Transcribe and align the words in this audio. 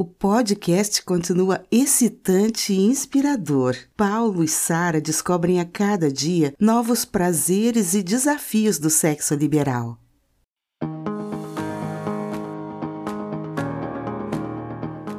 O 0.00 0.04
podcast 0.06 1.02
continua 1.04 1.62
excitante 1.70 2.72
e 2.72 2.80
inspirador. 2.86 3.76
Paulo 3.94 4.42
e 4.42 4.48
Sara 4.48 4.98
descobrem 4.98 5.60
a 5.60 5.64
cada 5.66 6.10
dia 6.10 6.54
novos 6.58 7.04
prazeres 7.04 7.92
e 7.92 8.02
desafios 8.02 8.78
do 8.78 8.88
sexo 8.88 9.34
liberal. 9.34 9.98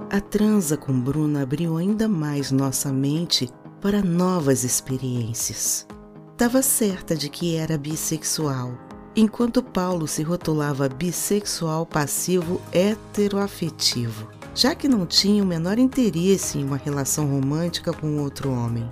A 0.10 0.20
transa 0.20 0.76
com 0.76 1.00
Bruna 1.00 1.44
abriu 1.44 1.78
ainda 1.78 2.08
mais 2.08 2.50
nossa 2.50 2.92
mente 2.92 3.52
para 3.80 4.02
novas 4.02 4.64
experiências. 4.64 5.86
Estava 6.32 6.64
certa 6.64 7.16
de 7.16 7.30
que 7.30 7.56
era 7.56 7.78
bissexual, 7.78 8.76
enquanto 9.16 9.62
Paulo 9.62 10.08
se 10.08 10.24
rotulava 10.24 10.90
bissexual 10.90 11.86
passivo 11.86 12.60
heteroafetivo, 12.72 14.41
já 14.54 14.76
que 14.76 14.88
não 14.88 15.06
tinha 15.06 15.44
o 15.44 15.46
menor 15.46 15.80
interesse 15.80 16.60
em 16.60 16.64
uma 16.64 16.78
relação 16.78 17.28
romântica 17.28 17.94
com 17.94 18.20
outro 18.20 18.52
homem. 18.52 18.90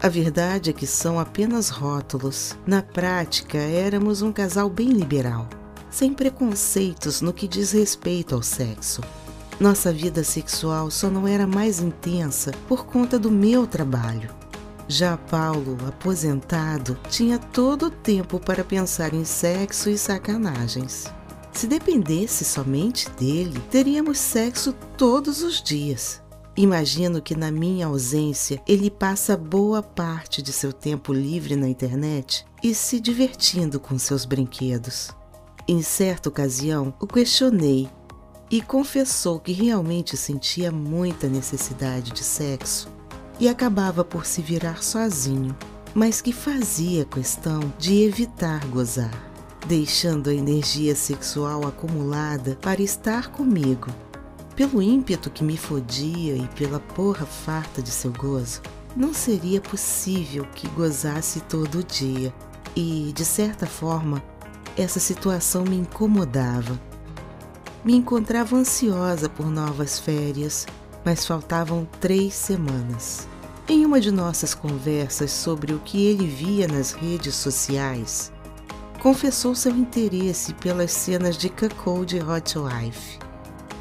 A 0.00 0.08
verdade 0.08 0.70
é 0.70 0.72
que 0.72 0.86
são 0.86 1.18
apenas 1.18 1.70
rótulos. 1.70 2.56
Na 2.66 2.82
prática, 2.82 3.58
éramos 3.58 4.22
um 4.22 4.32
casal 4.32 4.70
bem 4.70 4.90
liberal, 4.90 5.48
sem 5.90 6.14
preconceitos 6.14 7.20
no 7.20 7.32
que 7.32 7.48
diz 7.48 7.72
respeito 7.72 8.34
ao 8.34 8.42
sexo. 8.42 9.00
Nossa 9.58 9.92
vida 9.92 10.22
sexual 10.22 10.88
só 10.88 11.10
não 11.10 11.26
era 11.26 11.46
mais 11.48 11.80
intensa 11.80 12.52
por 12.68 12.86
conta 12.86 13.18
do 13.18 13.30
meu 13.30 13.66
trabalho. 13.66 14.30
Já 14.86 15.16
Paulo, 15.16 15.76
aposentado, 15.86 16.96
tinha 17.10 17.38
todo 17.38 17.86
o 17.86 17.90
tempo 17.90 18.38
para 18.38 18.62
pensar 18.62 19.12
em 19.12 19.24
sexo 19.24 19.90
e 19.90 19.98
sacanagens. 19.98 21.12
Se 21.58 21.66
dependesse 21.66 22.44
somente 22.44 23.10
dele, 23.18 23.58
teríamos 23.68 24.18
sexo 24.18 24.72
todos 24.96 25.42
os 25.42 25.60
dias. 25.60 26.22
Imagino 26.56 27.20
que 27.20 27.36
na 27.36 27.50
minha 27.50 27.88
ausência 27.88 28.62
ele 28.64 28.88
passa 28.88 29.36
boa 29.36 29.82
parte 29.82 30.40
de 30.40 30.52
seu 30.52 30.72
tempo 30.72 31.12
livre 31.12 31.56
na 31.56 31.66
internet 31.66 32.46
e 32.62 32.72
se 32.72 33.00
divertindo 33.00 33.80
com 33.80 33.98
seus 33.98 34.24
brinquedos. 34.24 35.10
Em 35.66 35.82
certa 35.82 36.28
ocasião, 36.28 36.94
o 37.00 37.08
questionei 37.08 37.90
e 38.48 38.62
confessou 38.62 39.40
que 39.40 39.50
realmente 39.50 40.16
sentia 40.16 40.70
muita 40.70 41.28
necessidade 41.28 42.12
de 42.12 42.22
sexo 42.22 42.88
e 43.40 43.48
acabava 43.48 44.04
por 44.04 44.24
se 44.26 44.40
virar 44.40 44.84
sozinho, 44.84 45.56
mas 45.92 46.20
que 46.20 46.32
fazia 46.32 47.04
questão 47.04 47.72
de 47.76 48.04
evitar 48.04 48.64
gozar, 48.66 49.27
deixando 49.68 50.30
a 50.30 50.34
energia 50.34 50.96
sexual 50.96 51.66
acumulada 51.66 52.58
para 52.60 52.82
estar 52.82 53.28
comigo. 53.28 53.88
Pelo 54.56 54.82
ímpeto 54.82 55.30
que 55.30 55.44
me 55.44 55.56
fodia 55.56 56.34
e 56.34 56.48
pela 56.56 56.80
porra 56.80 57.24
farta 57.24 57.80
de 57.80 57.90
seu 57.90 58.10
gozo, 58.10 58.62
não 58.96 59.14
seria 59.14 59.60
possível 59.60 60.44
que 60.54 60.66
gozasse 60.70 61.40
todo 61.42 61.84
dia. 61.84 62.34
E, 62.74 63.12
de 63.14 63.24
certa 63.24 63.66
forma, 63.66 64.22
essa 64.76 64.98
situação 64.98 65.62
me 65.64 65.76
incomodava 65.76 66.80
me 67.84 67.94
encontrava 67.94 68.56
ansiosa 68.56 69.28
por 69.28 69.48
novas 69.48 69.98
férias, 69.98 70.66
mas 71.04 71.24
faltavam 71.24 71.88
três 72.00 72.34
semanas. 72.34 73.28
Em 73.68 73.86
uma 73.86 74.00
de 74.00 74.10
nossas 74.10 74.52
conversas 74.52 75.30
sobre 75.30 75.72
o 75.72 75.78
que 75.78 76.04
ele 76.06 76.26
via 76.26 76.66
nas 76.66 76.92
redes 76.92 77.34
sociais, 77.36 78.32
confessou 79.00 79.54
seu 79.54 79.72
interesse 79.72 80.52
pelas 80.54 80.90
cenas 80.90 81.36
de 81.36 81.48
Cuckold 81.48 82.20
Hot 82.20 82.54
Life, 82.58 83.18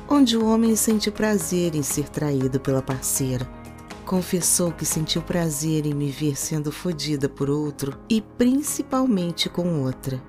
onde 0.08 0.38
o 0.38 0.46
homem 0.46 0.76
sente 0.76 1.10
prazer 1.10 1.74
em 1.76 1.82
ser 1.82 2.08
traído 2.08 2.60
pela 2.60 2.84
parceira. 2.84 3.48
Confessou 4.06 4.72
que 4.72 4.86
sentiu 4.86 5.22
prazer 5.22 5.86
em 5.86 5.94
me 5.94 6.10
ver 6.12 6.38
sendo 6.38 6.72
fodida 6.72 7.28
por 7.28 7.50
outro 7.50 7.98
e 8.08 8.22
principalmente 8.22 9.50
com 9.50 9.82
outra. 9.84 10.22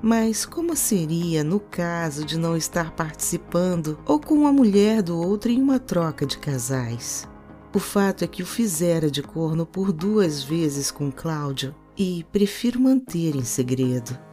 Mas 0.00 0.46
como 0.46 0.76
seria 0.76 1.42
no 1.42 1.58
caso 1.58 2.24
de 2.24 2.38
não 2.38 2.56
estar 2.56 2.92
participando 2.92 3.98
ou 4.06 4.20
com 4.20 4.34
uma 4.34 4.52
mulher 4.52 5.02
do 5.02 5.18
outro 5.18 5.50
em 5.50 5.60
uma 5.60 5.80
troca 5.80 6.24
de 6.24 6.38
casais? 6.38 7.28
O 7.74 7.78
fato 7.78 8.24
é 8.24 8.26
que 8.26 8.42
o 8.42 8.46
fizera 8.46 9.10
de 9.10 9.22
corno 9.22 9.66
por 9.66 9.92
duas 9.92 10.42
vezes 10.42 10.90
com 10.90 11.10
Cláudio 11.10 11.74
e 11.98 12.24
prefiro 12.30 12.80
manter 12.80 13.34
em 13.34 13.44
segredo. 13.44 14.25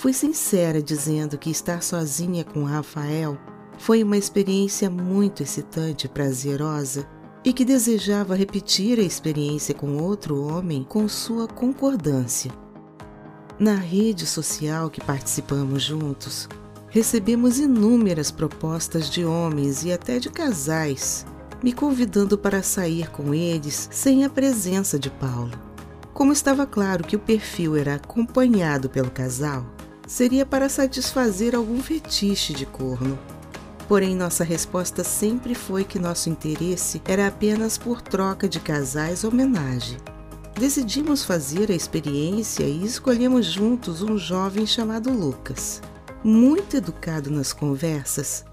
Fui 0.00 0.14
sincera 0.14 0.82
dizendo 0.82 1.36
que 1.36 1.50
estar 1.50 1.82
sozinha 1.82 2.42
com 2.42 2.64
Rafael 2.64 3.36
foi 3.76 4.02
uma 4.02 4.16
experiência 4.16 4.88
muito 4.88 5.42
excitante 5.42 6.06
e 6.06 6.08
prazerosa 6.08 7.06
e 7.44 7.52
que 7.52 7.66
desejava 7.66 8.34
repetir 8.34 8.98
a 8.98 9.02
experiência 9.02 9.74
com 9.74 9.98
outro 9.98 10.42
homem 10.42 10.86
com 10.88 11.06
sua 11.06 11.46
concordância. 11.46 12.50
Na 13.58 13.74
rede 13.74 14.24
social 14.24 14.88
que 14.88 15.04
participamos 15.04 15.82
juntos, 15.82 16.48
recebemos 16.88 17.58
inúmeras 17.58 18.30
propostas 18.30 19.10
de 19.10 19.26
homens 19.26 19.84
e 19.84 19.92
até 19.92 20.18
de 20.18 20.30
casais, 20.30 21.26
me 21.62 21.74
convidando 21.74 22.38
para 22.38 22.62
sair 22.62 23.10
com 23.10 23.34
eles 23.34 23.86
sem 23.92 24.24
a 24.24 24.30
presença 24.30 24.98
de 24.98 25.10
Paulo. 25.10 25.52
Como 26.14 26.32
estava 26.32 26.66
claro 26.66 27.04
que 27.04 27.16
o 27.16 27.20
perfil 27.20 27.76
era 27.76 27.96
acompanhado 27.96 28.88
pelo 28.88 29.10
casal, 29.10 29.66
seria 30.10 30.44
para 30.44 30.68
satisfazer 30.68 31.54
algum 31.54 31.80
fetiche 31.80 32.52
de 32.52 32.66
corno. 32.66 33.16
Porém, 33.86 34.16
nossa 34.16 34.42
resposta 34.42 35.04
sempre 35.04 35.54
foi 35.54 35.84
que 35.84 35.98
nosso 35.98 36.28
interesse 36.28 37.00
era 37.04 37.28
apenas 37.28 37.78
por 37.78 38.02
troca 38.02 38.48
de 38.48 38.58
casais 38.58 39.22
homenagem 39.22 39.98
decidimos 40.60 41.24
fazer 41.24 41.70
a 41.70 41.74
experiência 41.74 42.64
e 42.64 42.84
escolhemos 42.84 43.46
juntos 43.46 44.02
um 44.02 44.18
jovem 44.18 44.66
chamado 44.66 45.10
Lucas. 45.10 45.80
Muito 46.22 46.76
educado 46.76 47.30
nas 47.30 47.50
conversas, 47.50 48.44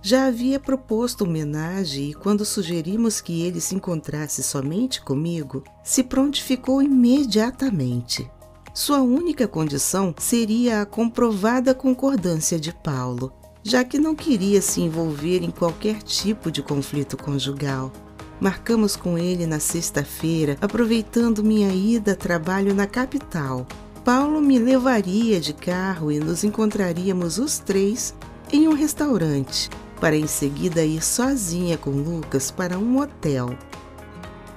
já 0.00 0.26
havia 0.26 0.60
proposto 0.60 1.24
homenagem 1.24 2.10
e, 2.10 2.14
quando 2.14 2.44
sugerimos 2.44 3.20
que 3.20 3.42
ele 3.42 3.60
se 3.60 3.74
encontrasse 3.74 4.44
somente 4.44 5.00
comigo, 5.00 5.64
se 5.82 6.04
prontificou 6.04 6.80
imediatamente. 6.80 8.30
Sua 8.76 9.00
única 9.00 9.48
condição 9.48 10.14
seria 10.18 10.82
a 10.82 10.84
comprovada 10.84 11.74
concordância 11.74 12.60
de 12.60 12.74
Paulo, 12.74 13.32
já 13.62 13.82
que 13.82 13.98
não 13.98 14.14
queria 14.14 14.60
se 14.60 14.82
envolver 14.82 15.42
em 15.42 15.50
qualquer 15.50 16.02
tipo 16.02 16.50
de 16.50 16.62
conflito 16.62 17.16
conjugal. 17.16 17.90
Marcamos 18.38 18.94
com 18.94 19.16
ele 19.16 19.46
na 19.46 19.58
sexta-feira, 19.58 20.58
aproveitando 20.60 21.42
minha 21.42 21.72
ida 21.72 22.12
a 22.12 22.14
trabalho 22.14 22.74
na 22.74 22.86
capital. 22.86 23.66
Paulo 24.04 24.42
me 24.42 24.58
levaria 24.58 25.40
de 25.40 25.54
carro 25.54 26.12
e 26.12 26.20
nos 26.20 26.44
encontraríamos 26.44 27.38
os 27.38 27.58
três 27.58 28.14
em 28.52 28.68
um 28.68 28.74
restaurante, 28.74 29.70
para 29.98 30.14
em 30.14 30.26
seguida 30.26 30.84
ir 30.84 31.02
sozinha 31.02 31.78
com 31.78 31.92
Lucas 31.92 32.50
para 32.50 32.78
um 32.78 33.00
hotel. 33.00 33.56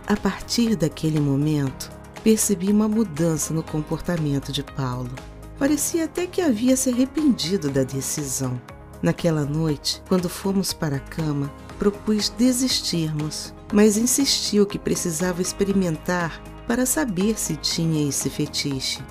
A 0.05 0.17
partir 0.17 0.75
daquele 0.75 1.21
momento, 1.21 1.98
percebi 2.23 2.71
uma 2.71 2.87
mudança 2.87 3.53
no 3.53 3.63
comportamento 3.63 4.51
de 4.51 4.63
Paulo. 4.63 5.11
Parecia 5.57 6.05
até 6.05 6.25
que 6.25 6.41
havia 6.41 6.75
se 6.75 6.89
arrependido 6.89 7.69
da 7.69 7.83
decisão. 7.83 8.61
Naquela 9.01 9.45
noite, 9.45 10.01
quando 10.07 10.29
fomos 10.29 10.73
para 10.73 10.97
a 10.97 10.99
cama, 10.99 11.51
propus 11.77 12.29
desistirmos 12.29 13.53
mas 13.73 13.97
insistiu 13.97 14.65
que 14.65 14.79
precisava 14.79 15.41
experimentar 15.41 16.41
para 16.67 16.85
saber 16.85 17.37
se 17.37 17.55
tinha 17.55 18.07
esse 18.07 18.29
fetiche. 18.29 19.03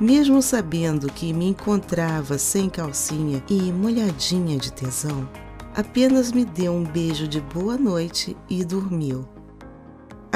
Mesmo 0.00 0.42
sabendo 0.42 1.10
que 1.10 1.32
me 1.32 1.46
encontrava 1.46 2.36
sem 2.36 2.68
calcinha 2.68 3.42
e 3.48 3.72
molhadinha 3.72 4.58
de 4.58 4.72
tesão, 4.72 5.28
apenas 5.74 6.32
me 6.32 6.44
deu 6.44 6.72
um 6.74 6.84
beijo 6.84 7.26
de 7.26 7.40
boa 7.40 7.78
noite 7.78 8.36
e 8.48 8.62
dormiu. 8.64 9.35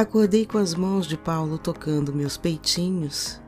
Acordei 0.01 0.47
com 0.47 0.57
as 0.57 0.75
mãos 0.75 1.07
de 1.07 1.15
Paulo 1.15 1.59
tocando 1.59 2.11
meus 2.11 2.39
peitinhos 2.39 3.39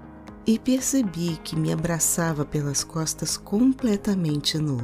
e 0.46 0.58
percebi 0.58 1.38
que 1.42 1.56
me 1.56 1.72
abraçava 1.72 2.44
pelas 2.44 2.84
costas 2.84 3.38
completamente 3.38 4.58
nu. 4.58 4.76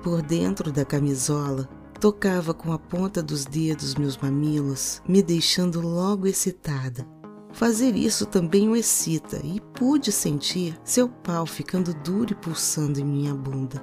Por 0.00 0.22
dentro 0.22 0.70
da 0.70 0.84
camisola, 0.84 1.68
Tocava 2.00 2.54
com 2.54 2.72
a 2.72 2.78
ponta 2.78 3.20
dos 3.20 3.44
dedos 3.44 3.96
meus 3.96 4.16
mamilos, 4.16 5.02
me 5.08 5.20
deixando 5.20 5.80
logo 5.80 6.28
excitada. 6.28 7.04
Fazer 7.52 7.96
isso 7.96 8.24
também 8.24 8.68
o 8.68 8.76
excita 8.76 9.40
e 9.44 9.60
pude 9.74 10.12
sentir 10.12 10.78
seu 10.84 11.08
pau 11.08 11.44
ficando 11.44 11.92
duro 11.92 12.30
e 12.30 12.36
pulsando 12.36 13.00
em 13.00 13.04
minha 13.04 13.34
bunda. 13.34 13.82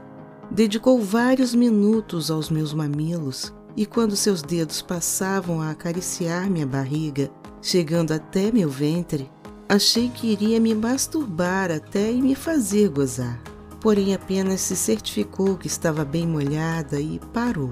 Dedicou 0.49 1.01
vários 1.01 1.53
minutos 1.53 2.31
aos 2.31 2.49
meus 2.49 2.73
mamilos 2.73 3.53
e 3.75 3.85
quando 3.85 4.15
seus 4.15 4.41
dedos 4.41 4.81
passavam 4.81 5.61
a 5.61 5.71
acariciar 5.71 6.49
minha 6.49 6.65
barriga, 6.65 7.29
chegando 7.61 8.13
até 8.13 8.51
meu 8.51 8.69
ventre, 8.69 9.29
achei 9.67 10.09
que 10.09 10.27
iria 10.27 10.59
me 10.59 10.73
masturbar 10.73 11.71
até 11.71 12.11
e 12.11 12.21
me 12.21 12.35
fazer 12.35 12.89
gozar. 12.89 13.41
Porém, 13.81 14.13
apenas 14.13 14.61
se 14.61 14.75
certificou 14.75 15.57
que 15.57 15.67
estava 15.67 16.05
bem 16.05 16.25
molhada 16.25 16.99
e 16.99 17.19
parou. 17.33 17.71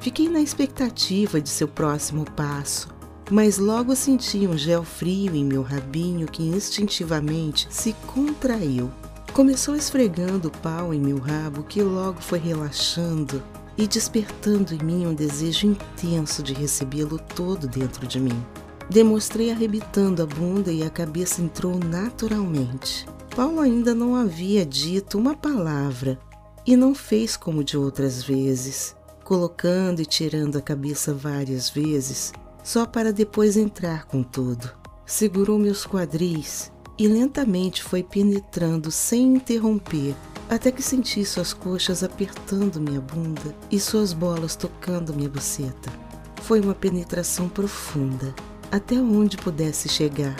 Fiquei 0.00 0.28
na 0.28 0.40
expectativa 0.40 1.40
de 1.40 1.48
seu 1.48 1.66
próximo 1.66 2.24
passo, 2.32 2.88
mas 3.30 3.56
logo 3.56 3.96
senti 3.96 4.46
um 4.46 4.58
gel 4.58 4.84
frio 4.84 5.34
em 5.34 5.44
meu 5.44 5.62
rabinho 5.62 6.26
que 6.26 6.42
instintivamente 6.42 7.66
se 7.70 7.94
contraiu. 8.06 8.90
Começou 9.32 9.74
esfregando 9.74 10.48
o 10.48 10.58
pau 10.58 10.92
em 10.92 11.00
meu 11.00 11.18
rabo 11.18 11.62
que 11.62 11.82
logo 11.82 12.20
foi 12.20 12.38
relaxando 12.38 13.42
e 13.76 13.86
despertando 13.86 14.74
em 14.74 14.82
mim 14.82 15.06
um 15.06 15.14
desejo 15.14 15.66
intenso 15.66 16.42
de 16.42 16.52
recebê-lo 16.52 17.18
todo 17.34 17.66
dentro 17.66 18.06
de 18.06 18.20
mim. 18.20 18.44
Demonstrei 18.88 19.50
arrebitando 19.50 20.22
a 20.22 20.26
bunda 20.26 20.70
e 20.70 20.82
a 20.82 20.90
cabeça 20.90 21.40
entrou 21.40 21.78
naturalmente. 21.78 23.06
Paulo 23.34 23.60
ainda 23.60 23.94
não 23.94 24.14
havia 24.14 24.64
dito 24.64 25.18
uma 25.18 25.34
palavra 25.34 26.18
e 26.66 26.76
não 26.76 26.94
fez 26.94 27.36
como 27.36 27.64
de 27.64 27.76
outras 27.76 28.22
vezes, 28.22 28.94
colocando 29.24 30.00
e 30.00 30.06
tirando 30.06 30.56
a 30.56 30.62
cabeça 30.62 31.12
várias 31.12 31.68
vezes, 31.68 32.32
só 32.62 32.86
para 32.86 33.12
depois 33.12 33.56
entrar 33.56 34.04
com 34.06 34.22
tudo. 34.22 34.70
Segurou 35.04 35.58
meus 35.58 35.86
quadris 35.86 36.70
e 36.96 37.08
lentamente 37.08 37.82
foi 37.82 38.02
penetrando 38.02 38.90
sem 38.90 39.34
interromper, 39.34 40.14
até 40.48 40.70
que 40.70 40.82
senti 40.82 41.24
suas 41.24 41.52
coxas 41.52 42.02
apertando 42.02 42.80
minha 42.80 43.00
bunda 43.00 43.54
e 43.70 43.80
suas 43.80 44.12
bolas 44.12 44.54
tocando 44.54 45.14
minha 45.14 45.28
buceta. 45.28 45.90
Foi 46.42 46.60
uma 46.60 46.74
penetração 46.74 47.48
profunda, 47.48 48.34
até 48.70 48.96
onde 48.96 49.36
pudesse 49.36 49.88
chegar. 49.88 50.36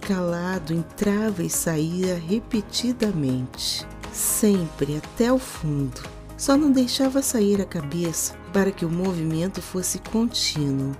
Calado, 0.00 0.72
entrava 0.72 1.42
e 1.42 1.50
saía 1.50 2.18
repetidamente, 2.18 3.86
sempre 4.12 4.96
até 4.96 5.32
o 5.32 5.38
fundo. 5.38 6.02
Só 6.36 6.56
não 6.56 6.70
deixava 6.70 7.20
sair 7.22 7.60
a 7.60 7.64
cabeça 7.64 8.34
para 8.52 8.70
que 8.70 8.84
o 8.84 8.90
movimento 8.90 9.60
fosse 9.60 9.98
contínuo. 9.98 10.92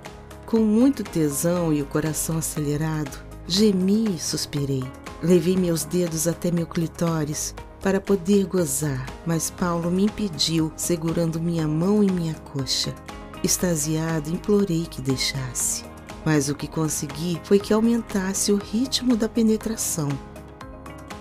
Com 0.45 0.59
muito 0.59 1.05
tesão 1.05 1.73
e 1.73 1.83
o 1.83 1.87
coração 1.87 2.39
acelerado, 2.39 3.19
gemi 3.47 4.17
e 4.17 4.19
suspirei. 4.19 4.85
Levei 5.23 5.57
meus 5.57 5.85
dedos 5.85 6.27
até 6.27 6.51
meu 6.51 6.67
clitóris 6.67 7.55
para 7.83 8.01
poder 8.01 8.47
gozar, 8.47 9.07
mas 9.27 9.51
Paulo 9.51 9.91
me 9.91 10.05
impediu, 10.05 10.73
segurando 10.77 11.41
minha 11.41 11.67
mão 11.67 12.03
e 12.03 12.11
minha 12.11 12.35
coxa. 12.35 12.95
Extasiado, 13.43 14.31
implorei 14.31 14.87
que 14.87 15.01
deixasse, 15.01 15.85
mas 16.25 16.49
o 16.49 16.55
que 16.55 16.67
consegui 16.67 17.41
foi 17.45 17.59
que 17.59 17.73
aumentasse 17.73 18.51
o 18.53 18.57
ritmo 18.57 19.17
da 19.17 19.29
penetração. 19.29 20.09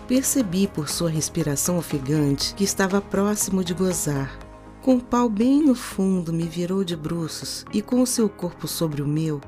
Percebi 0.08 0.68
por 0.68 0.90
sua 0.90 1.10
respiração 1.10 1.78
ofegante 1.78 2.56
que 2.56 2.64
estava 2.64 3.02
próximo 3.02 3.64
de 3.64 3.74
gozar. 3.74 4.40
Com 4.82 4.96
o 4.96 5.04
pau 5.04 5.30
bem 5.30 5.62
no 5.62 5.76
fundo, 5.76 6.32
me 6.32 6.48
virou 6.48 6.84
de 6.84 6.96
bruços 6.96 7.66
e, 7.74 7.82
com 7.82 8.02
o 8.02 8.08
seu 8.08 8.30
corpo 8.30 8.68
sobre 8.68 9.02
o 9.02 9.08
meu, 9.08 9.42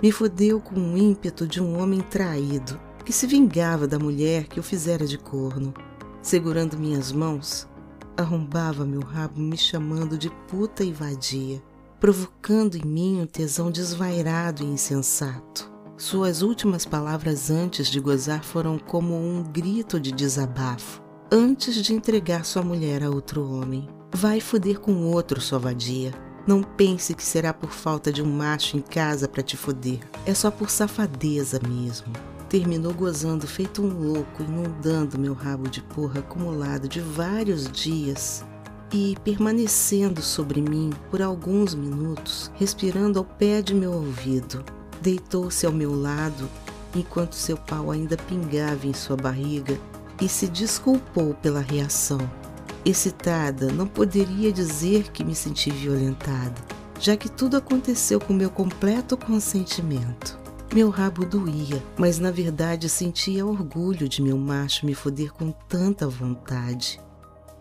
me 0.00 0.12
fodeu 0.12 0.60
com 0.60 0.76
o 0.76 0.96
ímpeto 0.96 1.46
de 1.46 1.60
um 1.60 1.80
homem 1.80 2.00
traído 2.00 2.80
que 3.04 3.12
se 3.12 3.26
vingava 3.26 3.86
da 3.86 3.98
mulher 3.98 4.44
que 4.44 4.58
o 4.58 4.62
fizera 4.62 5.06
de 5.06 5.18
corno 5.18 5.74
segurando 6.24 6.78
minhas 6.78 7.12
mãos, 7.12 7.68
arrombava 8.16 8.86
meu 8.86 9.02
rabo 9.02 9.38
me 9.38 9.58
chamando 9.58 10.16
de 10.16 10.30
puta 10.48 10.82
e 10.82 10.90
vadia, 10.90 11.62
provocando 12.00 12.76
em 12.76 12.84
mim 12.84 13.20
um 13.20 13.26
tesão 13.26 13.70
desvairado 13.70 14.62
e 14.62 14.66
insensato. 14.66 15.70
Suas 15.98 16.40
últimas 16.40 16.86
palavras 16.86 17.50
antes 17.50 17.88
de 17.88 18.00
gozar 18.00 18.42
foram 18.42 18.78
como 18.78 19.14
um 19.14 19.42
grito 19.42 20.00
de 20.00 20.10
desabafo, 20.10 21.02
antes 21.30 21.74
de 21.74 21.92
entregar 21.92 22.46
sua 22.46 22.62
mulher 22.62 23.02
a 23.02 23.10
outro 23.10 23.46
homem. 23.46 23.86
Vai 24.10 24.40
foder 24.40 24.80
com 24.80 25.04
outro, 25.04 25.42
sua 25.42 25.58
vadia. 25.58 26.14
Não 26.46 26.62
pense 26.62 27.14
que 27.14 27.22
será 27.22 27.52
por 27.52 27.70
falta 27.70 28.10
de 28.10 28.22
um 28.22 28.32
macho 28.32 28.78
em 28.78 28.80
casa 28.80 29.28
para 29.28 29.42
te 29.42 29.58
foder. 29.58 30.00
É 30.24 30.32
só 30.32 30.50
por 30.50 30.70
safadeza 30.70 31.60
mesmo 31.68 32.33
terminou 32.54 32.94
gozando 32.94 33.48
feito 33.48 33.82
um 33.82 33.88
louco, 33.88 34.40
inundando 34.40 35.18
meu 35.18 35.34
rabo 35.34 35.68
de 35.68 35.82
porra 35.82 36.20
acumulado 36.20 36.86
de 36.86 37.00
vários 37.00 37.68
dias 37.68 38.44
e 38.92 39.16
permanecendo 39.24 40.22
sobre 40.22 40.62
mim 40.62 40.92
por 41.10 41.20
alguns 41.20 41.74
minutos, 41.74 42.52
respirando 42.54 43.18
ao 43.18 43.24
pé 43.24 43.60
de 43.60 43.74
meu 43.74 43.92
ouvido. 43.92 44.64
Deitou-se 45.02 45.66
ao 45.66 45.72
meu 45.72 46.00
lado 46.00 46.48
enquanto 46.94 47.34
seu 47.34 47.56
pau 47.56 47.90
ainda 47.90 48.16
pingava 48.16 48.86
em 48.86 48.94
sua 48.94 49.16
barriga 49.16 49.76
e 50.22 50.28
se 50.28 50.46
desculpou 50.46 51.34
pela 51.34 51.60
reação. 51.60 52.20
Excitada, 52.84 53.72
não 53.72 53.88
poderia 53.88 54.52
dizer 54.52 55.10
que 55.10 55.24
me 55.24 55.34
senti 55.34 55.72
violentada, 55.72 56.54
já 57.00 57.16
que 57.16 57.28
tudo 57.28 57.56
aconteceu 57.56 58.20
com 58.20 58.32
meu 58.32 58.48
completo 58.48 59.16
consentimento. 59.16 60.43
Meu 60.74 60.90
rabo 60.90 61.24
doía, 61.24 61.80
mas 61.96 62.18
na 62.18 62.32
verdade 62.32 62.88
sentia 62.88 63.46
orgulho 63.46 64.08
de 64.08 64.20
meu 64.20 64.36
macho 64.36 64.84
me 64.84 64.92
foder 64.92 65.32
com 65.32 65.52
tanta 65.52 66.08
vontade. 66.08 67.00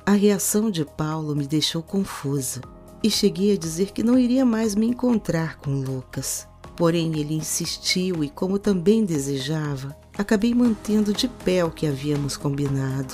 A 0.04 0.14
reação 0.14 0.72
de 0.72 0.84
Paulo 0.84 1.36
me 1.36 1.46
deixou 1.46 1.84
confusa 1.84 2.62
e 3.04 3.12
cheguei 3.12 3.54
a 3.54 3.58
dizer 3.58 3.92
que 3.92 4.02
não 4.02 4.18
iria 4.18 4.44
mais 4.44 4.74
me 4.74 4.88
encontrar 4.88 5.58
com 5.58 5.76
Lucas. 5.76 6.48
Porém, 6.76 7.16
ele 7.20 7.36
insistiu 7.36 8.24
e, 8.24 8.32
como 8.32 8.58
também 8.58 9.06
desejava, 9.06 9.96
acabei 10.18 10.56
mantendo 10.56 11.14
de 11.14 11.28
pé 11.28 11.64
o 11.64 11.70
que 11.70 11.86
havíamos 11.86 12.36
combinado. 12.36 13.14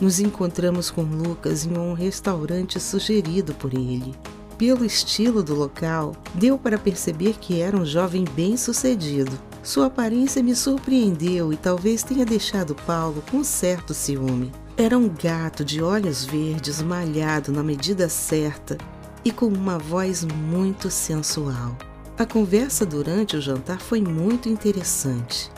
Nos 0.00 0.18
encontramos 0.18 0.90
com 0.90 1.02
Lucas 1.02 1.64
em 1.64 1.78
um 1.78 1.92
restaurante 1.92 2.80
sugerido 2.80 3.54
por 3.54 3.72
ele. 3.72 4.16
Pelo 4.58 4.84
estilo 4.84 5.42
do 5.42 5.54
local, 5.54 6.14
deu 6.34 6.58
para 6.58 6.78
perceber 6.78 7.36
que 7.40 7.60
era 7.60 7.76
um 7.76 7.84
jovem 7.84 8.24
bem-sucedido. 8.24 9.32
Sua 9.62 9.86
aparência 9.86 10.42
me 10.42 10.54
surpreendeu 10.54 11.52
e 11.52 11.56
talvez 11.56 12.02
tenha 12.02 12.24
deixado 12.24 12.74
Paulo 12.86 13.22
com 13.30 13.42
certo 13.42 13.94
ciúme. 13.94 14.52
Era 14.76 14.96
um 14.96 15.08
gato 15.08 15.64
de 15.64 15.82
olhos 15.82 16.24
verdes, 16.24 16.80
malhado 16.82 17.52
na 17.52 17.62
medida 17.62 18.08
certa 18.08 18.76
e 19.24 19.30
com 19.30 19.46
uma 19.46 19.78
voz 19.78 20.24
muito 20.24 20.90
sensual. 20.90 21.76
A 22.18 22.26
conversa 22.26 22.84
durante 22.84 23.36
o 23.36 23.40
jantar 23.40 23.80
foi 23.80 24.00
muito 24.00 24.48
interessante, 24.48 25.50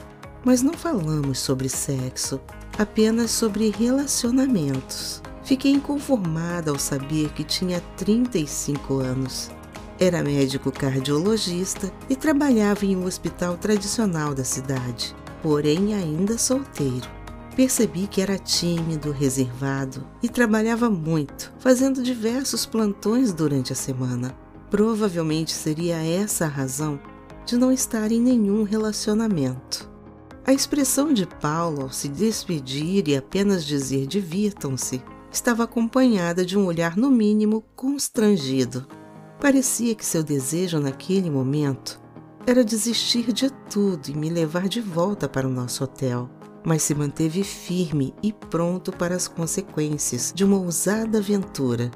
mas 0.45 0.63
não 0.63 0.75
falamos 0.75 1.39
sobre 1.39 1.69
sexo, 1.69 2.41
apenas 2.79 3.31
sobre 3.31 3.71
relacionamentos. 3.71 5.23
Fiquei 5.45 5.73
inconformada 5.73 6.71
ao 6.71 6.79
saber 6.79 7.31
que 7.35 7.45
tinha 7.45 7.81
35 7.99 8.95
anos. 8.95 9.51
Era 10.01 10.25
médico 10.25 10.73
cardiologista 10.73 11.93
e 12.09 12.17
trabalhava 12.17 12.87
em 12.87 12.97
um 12.97 13.05
hospital 13.05 13.59
tradicional 13.59 14.35
da 14.35 14.43
cidade, 14.43 15.15
porém 15.43 15.95
ainda 15.95 16.39
solteiro. 16.39 17.09
Percebi 17.55 18.07
que 18.07 18.23
era 18.23 18.39
tímido, 18.39 19.13
reservado 19.13 20.05
e 20.23 20.29
trabalhava 20.29 20.89
muito, 20.89 21.53
fazendo 21.59 22.03
diversos 22.03 22.65
plantões 22.65 23.33
durante 23.33 23.73
a 23.73 23.77
semana. 23.77 24.35
Provavelmente 24.71 25.53
seria 25.53 26.03
essa 26.03 26.47
a 26.47 26.49
razão 26.49 26.99
de 27.45 27.57
não 27.57 27.71
estar 27.71 28.11
em 28.11 28.21
nenhum 28.21 28.65
relacionamento. 28.65 29.89
A 30.47 30.53
expressão 30.53 31.13
de 31.13 31.27
Paulo 31.27 31.83
ao 31.83 31.93
se 31.93 32.09
despedir 32.09 33.09
e 33.09 33.17
apenas 33.17 33.65
dizer 33.65 34.07
divirtam-se 34.07 35.03
estava 35.35 35.65
acompanhada 35.65 36.47
de 36.47 36.57
um 36.57 36.65
olhar, 36.65 36.97
no 36.97 37.11
mínimo, 37.11 37.65
constrangido. 37.75 38.87
Parecia 39.41 39.95
que 39.95 40.07
seu 40.07 40.23
desejo 40.23 40.79
naquele 40.79 41.29
momento 41.29 42.01
era 42.47 42.65
desistir 42.65 43.33
de 43.33 43.51
tudo 43.69 44.09
e 44.09 44.15
me 44.15 44.31
levar 44.31 44.69
de 44.69 44.81
volta 44.81 45.29
para 45.29 45.47
o 45.47 45.51
nosso 45.51 45.83
hotel, 45.83 46.31
mas 46.65 46.83
se 46.83 46.95
manteve 46.95 47.43
firme 47.43 48.15
e 48.23 48.33
pronto 48.33 48.93
para 48.93 49.15
as 49.15 49.27
consequências 49.27 50.33
de 50.35 50.45
uma 50.45 50.59
ousada 50.59 51.19
aventura. 51.19 51.91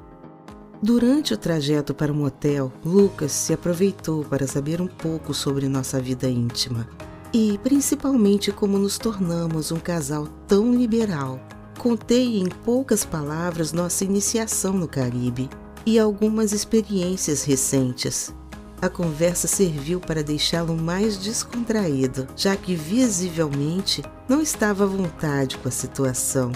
Durante 0.81 1.33
o 1.33 1.37
trajeto 1.37 1.93
para 1.93 2.11
o 2.11 2.15
motel, 2.15 2.71
Lucas 2.85 3.31
se 3.31 3.53
aproveitou 3.53 4.23
para 4.25 4.47
saber 4.47 4.81
um 4.81 4.87
pouco 4.87 5.33
sobre 5.33 5.67
nossa 5.67 5.99
vida 5.99 6.29
íntima 6.29 6.87
e, 7.33 7.57
principalmente, 7.63 8.51
como 8.51 8.77
nos 8.77 8.97
tornamos 8.97 9.71
um 9.71 9.79
casal 9.79 10.27
tão 10.47 10.73
liberal 10.73 11.39
Contei 11.79 12.41
em 12.41 12.49
poucas 12.49 13.05
palavras 13.05 13.71
nossa 13.71 14.03
iniciação 14.03 14.73
no 14.73 14.85
Caribe 14.85 15.49
e 15.85 15.97
algumas 15.97 16.51
experiências 16.51 17.45
recentes. 17.45 18.35
A 18.81 18.89
conversa 18.89 19.47
serviu 19.47 20.01
para 20.01 20.21
deixá-lo 20.21 20.75
mais 20.75 21.17
descontraído, 21.17 22.27
já 22.35 22.57
que 22.57 22.75
visivelmente 22.75 24.03
não 24.27 24.41
estava 24.41 24.83
à 24.83 24.87
vontade 24.87 25.57
com 25.57 25.69
a 25.69 25.71
situação. 25.71 26.51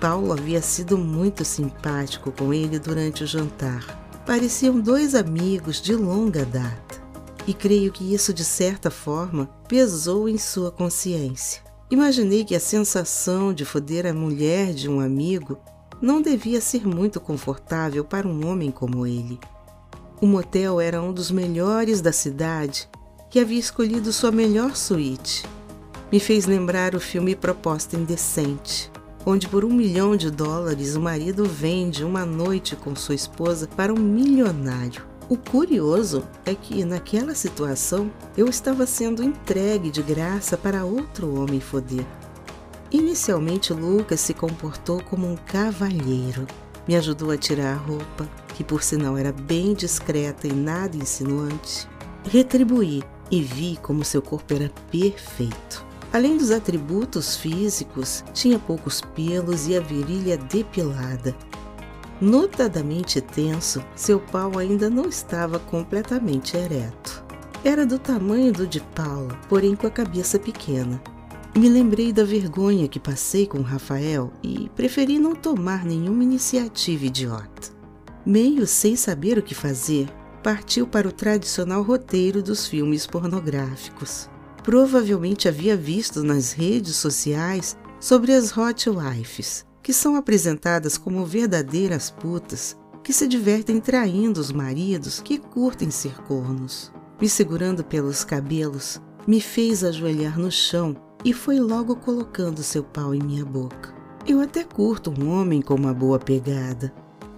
Paulo 0.00 0.32
havia 0.32 0.62
sido 0.62 0.96
muito 0.96 1.44
simpático 1.44 2.30
com 2.30 2.54
ele 2.54 2.78
durante 2.78 3.24
o 3.24 3.26
jantar. 3.26 3.84
Pareciam 4.24 4.78
dois 4.78 5.16
amigos 5.16 5.82
de 5.82 5.96
longa 5.96 6.44
data. 6.44 7.02
E 7.48 7.52
creio 7.52 7.90
que 7.90 8.14
isso, 8.14 8.32
de 8.32 8.44
certa 8.44 8.92
forma, 8.92 9.46
pesou 9.66 10.28
em 10.28 10.38
sua 10.38 10.70
consciência. 10.70 11.61
Imaginei 11.92 12.42
que 12.42 12.56
a 12.56 12.58
sensação 12.58 13.52
de 13.52 13.66
foder 13.66 14.06
a 14.06 14.14
mulher 14.14 14.72
de 14.72 14.88
um 14.88 14.98
amigo 14.98 15.58
não 16.00 16.22
devia 16.22 16.58
ser 16.58 16.86
muito 16.86 17.20
confortável 17.20 18.02
para 18.02 18.26
um 18.26 18.46
homem 18.46 18.70
como 18.70 19.06
ele. 19.06 19.38
O 20.18 20.24
motel 20.24 20.80
era 20.80 21.02
um 21.02 21.12
dos 21.12 21.30
melhores 21.30 22.00
da 22.00 22.10
cidade 22.10 22.88
que 23.28 23.38
havia 23.38 23.58
escolhido 23.58 24.10
sua 24.10 24.32
melhor 24.32 24.74
suíte. 24.74 25.44
Me 26.10 26.18
fez 26.18 26.46
lembrar 26.46 26.94
o 26.94 27.00
filme 27.00 27.36
Proposta 27.36 27.94
Indecente, 27.94 28.90
onde 29.26 29.46
por 29.46 29.62
um 29.62 29.70
milhão 29.70 30.16
de 30.16 30.30
dólares 30.30 30.96
o 30.96 31.00
marido 31.00 31.44
vende 31.44 32.04
uma 32.04 32.24
noite 32.24 32.74
com 32.74 32.96
sua 32.96 33.14
esposa 33.14 33.68
para 33.68 33.92
um 33.92 33.98
milionário. 33.98 35.11
O 35.32 35.36
curioso 35.38 36.22
é 36.44 36.54
que, 36.54 36.84
naquela 36.84 37.34
situação, 37.34 38.12
eu 38.36 38.46
estava 38.48 38.84
sendo 38.84 39.24
entregue 39.24 39.90
de 39.90 40.02
graça 40.02 40.58
para 40.58 40.84
outro 40.84 41.40
homem 41.40 41.58
foder. 41.58 42.04
Inicialmente, 42.90 43.72
Lucas 43.72 44.20
se 44.20 44.34
comportou 44.34 45.02
como 45.02 45.26
um 45.26 45.34
cavalheiro. 45.34 46.46
Me 46.86 46.96
ajudou 46.96 47.30
a 47.30 47.38
tirar 47.38 47.72
a 47.72 47.76
roupa, 47.76 48.28
que 48.54 48.62
por 48.62 48.82
sinal 48.82 49.16
era 49.16 49.32
bem 49.32 49.72
discreta 49.72 50.46
e 50.46 50.52
nada 50.52 50.98
insinuante. 50.98 51.88
Retribuí 52.30 53.02
e 53.30 53.40
vi 53.40 53.78
como 53.80 54.04
seu 54.04 54.20
corpo 54.20 54.52
era 54.52 54.70
perfeito. 54.90 55.82
Além 56.12 56.36
dos 56.36 56.50
atributos 56.50 57.36
físicos, 57.38 58.22
tinha 58.34 58.58
poucos 58.58 59.00
pelos 59.00 59.66
e 59.66 59.78
a 59.78 59.80
virilha 59.80 60.36
depilada. 60.36 61.34
Notadamente 62.22 63.20
tenso, 63.20 63.84
seu 63.96 64.20
pau 64.20 64.56
ainda 64.56 64.88
não 64.88 65.08
estava 65.08 65.58
completamente 65.58 66.56
ereto. 66.56 67.24
Era 67.64 67.84
do 67.84 67.98
tamanho 67.98 68.52
do 68.52 68.64
de 68.64 68.78
Paula, 68.78 69.36
porém 69.48 69.74
com 69.74 69.88
a 69.88 69.90
cabeça 69.90 70.38
pequena. 70.38 71.02
Me 71.52 71.68
lembrei 71.68 72.12
da 72.12 72.22
vergonha 72.22 72.86
que 72.86 73.00
passei 73.00 73.44
com 73.44 73.60
Rafael 73.60 74.32
e 74.40 74.70
preferi 74.76 75.18
não 75.18 75.34
tomar 75.34 75.84
nenhuma 75.84 76.22
iniciativa 76.22 77.06
idiota. 77.06 77.72
Meio 78.24 78.68
sem 78.68 78.94
saber 78.94 79.36
o 79.36 79.42
que 79.42 79.52
fazer, 79.52 80.08
partiu 80.44 80.86
para 80.86 81.08
o 81.08 81.12
tradicional 81.12 81.82
roteiro 81.82 82.40
dos 82.40 82.68
filmes 82.68 83.04
pornográficos. 83.04 84.30
Provavelmente 84.62 85.48
havia 85.48 85.76
visto 85.76 86.22
nas 86.22 86.52
redes 86.52 86.94
sociais 86.94 87.76
sobre 87.98 88.32
as 88.32 88.56
hot 88.56 88.88
wives, 88.88 89.66
que 89.82 89.92
são 89.92 90.16
apresentadas 90.16 90.96
como 90.96 91.26
verdadeiras 91.26 92.10
putas 92.10 92.76
que 93.02 93.12
se 93.12 93.26
divertem 93.26 93.80
traindo 93.80 94.40
os 94.40 94.52
maridos 94.52 95.20
que 95.20 95.38
curtem 95.38 95.90
ser 95.90 96.14
cornos. 96.22 96.92
Me 97.20 97.28
segurando 97.28 97.82
pelos 97.82 98.24
cabelos, 98.24 99.00
me 99.26 99.40
fez 99.40 99.82
ajoelhar 99.82 100.38
no 100.38 100.50
chão 100.50 100.96
e 101.24 101.32
foi 101.32 101.58
logo 101.58 101.96
colocando 101.96 102.62
seu 102.62 102.82
pau 102.82 103.14
em 103.14 103.22
minha 103.22 103.44
boca. 103.44 103.94
Eu 104.26 104.40
até 104.40 104.62
curto 104.62 105.12
um 105.18 105.28
homem 105.28 105.60
com 105.60 105.74
uma 105.74 105.92
boa 105.92 106.18
pegada, 106.18 106.92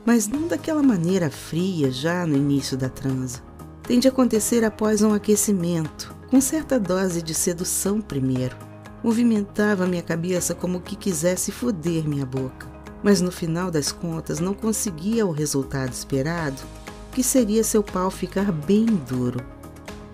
mas 0.04 0.28
não 0.28 0.46
daquela 0.46 0.82
maneira 0.82 1.30
fria 1.30 1.90
já 1.90 2.26
no 2.26 2.36
início 2.36 2.76
da 2.76 2.90
transa. 2.90 3.42
Tem 3.82 3.98
de 3.98 4.08
acontecer 4.08 4.64
após 4.64 5.02
um 5.02 5.12
aquecimento, 5.12 6.14
com 6.30 6.40
certa 6.40 6.78
dose 6.78 7.22
de 7.22 7.34
sedução 7.34 8.00
primeiro. 8.00 8.56
Movimentava 9.04 9.86
minha 9.86 10.02
cabeça 10.02 10.54
como 10.54 10.80
que 10.80 10.96
quisesse 10.96 11.52
foder 11.52 12.08
minha 12.08 12.24
boca, 12.24 12.66
mas 13.02 13.20
no 13.20 13.30
final 13.30 13.70
das 13.70 13.92
contas 13.92 14.40
não 14.40 14.54
conseguia 14.54 15.26
o 15.26 15.30
resultado 15.30 15.92
esperado, 15.92 16.62
que 17.12 17.22
seria 17.22 17.62
seu 17.62 17.82
pau 17.82 18.10
ficar 18.10 18.50
bem 18.50 18.86
duro. 18.86 19.44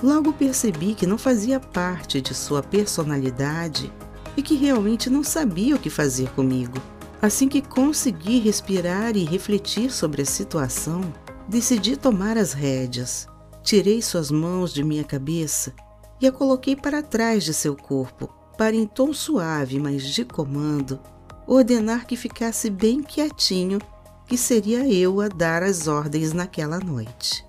Logo 0.03 0.33
percebi 0.33 0.97
que 0.97 1.07
não 1.07 1.17
fazia 1.17 1.61
parte 1.61 2.21
de 2.21 2.35
sua 2.35 2.65
personalidade 2.65 3.93
e 4.37 4.43
que 4.43 4.57
realmente 4.57 5.09
não 5.09 5.23
sabia 5.23 5.77
o 5.77 5.79
que 5.79 5.89
fazer 5.89 6.29
comigo. 6.31 6.83
Assim 7.23 7.47
que 7.47 7.63
consegui 7.63 8.41
respirar 8.41 9.17
e 9.17 9.25
refletir 9.25 9.93
sobre 9.93 10.23
a 10.23 10.27
situação, 10.27 11.01
decidi 11.47 11.97
tomar 11.97 12.37
as 12.37 12.53
rédeas. 12.53 13.29
Tirei 13.63 14.03
suas 14.03 14.33
mãos 14.33 14.75
de 14.75 14.83
minha 14.83 15.05
cabeça 15.05 15.73
e 16.21 16.27
a 16.27 16.33
coloquei 16.33 16.75
para 16.75 17.05
trás 17.05 17.45
de 17.45 17.55
seu 17.55 17.77
corpo, 17.77 18.40
para 18.57 18.77
em 18.77 18.87
tom 18.87 19.13
suave, 19.13 19.79
mas 19.79 20.05
de 20.05 20.25
comando, 20.25 21.01
ordenar 21.47 22.07
que 22.07 22.17
ficasse 22.17 22.71
bem 22.71 23.03
quietinho, 23.03 23.79
que 24.27 24.37
seria 24.37 24.87
eu 24.87 25.21
a 25.21 25.29
dar 25.29 25.63
as 25.63 25.89
ordens 25.89 26.33
naquela 26.33 26.79
noite. 26.79 27.45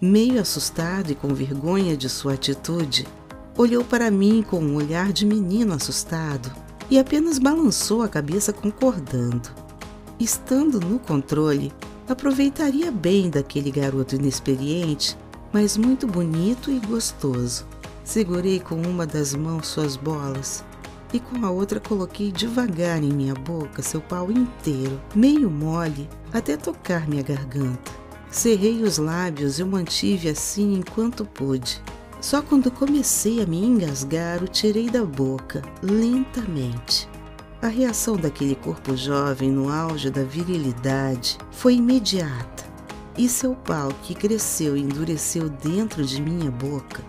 Meio 0.00 0.40
assustado 0.40 1.10
e 1.10 1.14
com 1.14 1.34
vergonha 1.34 1.96
de 1.96 2.08
sua 2.08 2.34
atitude, 2.34 3.06
olhou 3.56 3.82
para 3.84 4.10
mim 4.10 4.44
com 4.48 4.60
um 4.60 4.76
olhar 4.76 5.12
de 5.12 5.26
menino 5.26 5.74
assustado 5.74 6.52
e 6.90 6.98
apenas 6.98 7.38
balançou 7.38 8.02
a 8.02 8.08
cabeça 8.08 8.52
concordando. 8.52 9.50
Estando 10.18 10.80
no 10.80 10.98
controle, 10.98 11.72
aproveitaria 12.08 12.90
bem 12.90 13.30
daquele 13.30 13.70
garoto 13.70 14.14
inexperiente, 14.14 15.16
mas 15.52 15.76
muito 15.76 16.06
bonito 16.06 16.70
e 16.70 16.78
gostoso. 16.80 17.66
Segurei 18.08 18.58
com 18.58 18.76
uma 18.76 19.06
das 19.06 19.34
mãos 19.34 19.66
suas 19.66 19.94
bolas 19.94 20.64
e 21.12 21.20
com 21.20 21.44
a 21.44 21.50
outra 21.50 21.78
coloquei 21.78 22.32
devagar 22.32 23.02
em 23.02 23.12
minha 23.12 23.34
boca 23.34 23.82
seu 23.82 24.00
pau 24.00 24.32
inteiro, 24.32 24.98
meio 25.14 25.50
mole, 25.50 26.08
até 26.32 26.56
tocar 26.56 27.06
minha 27.06 27.22
garganta. 27.22 27.92
Cerrei 28.30 28.82
os 28.82 28.96
lábios 28.96 29.58
e 29.58 29.62
o 29.62 29.66
mantive 29.66 30.30
assim 30.30 30.76
enquanto 30.76 31.22
pude. 31.22 31.82
Só 32.18 32.40
quando 32.40 32.70
comecei 32.70 33.42
a 33.42 33.46
me 33.46 33.62
engasgar, 33.62 34.42
o 34.42 34.48
tirei 34.48 34.88
da 34.88 35.04
boca, 35.04 35.60
lentamente. 35.82 37.06
A 37.60 37.66
reação 37.66 38.16
daquele 38.16 38.54
corpo 38.54 38.96
jovem 38.96 39.50
no 39.50 39.70
auge 39.70 40.08
da 40.08 40.22
virilidade 40.22 41.36
foi 41.50 41.74
imediata, 41.74 42.64
e 43.18 43.28
seu 43.28 43.54
pau, 43.54 43.90
que 44.02 44.14
cresceu 44.14 44.78
e 44.78 44.80
endureceu 44.80 45.50
dentro 45.50 46.02
de 46.02 46.22
minha 46.22 46.50
boca, 46.50 47.04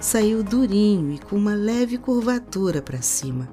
saiu 0.00 0.42
durinho 0.42 1.12
e 1.12 1.18
com 1.18 1.36
uma 1.36 1.54
leve 1.54 1.98
curvatura 1.98 2.80
para 2.80 3.02
cima. 3.02 3.48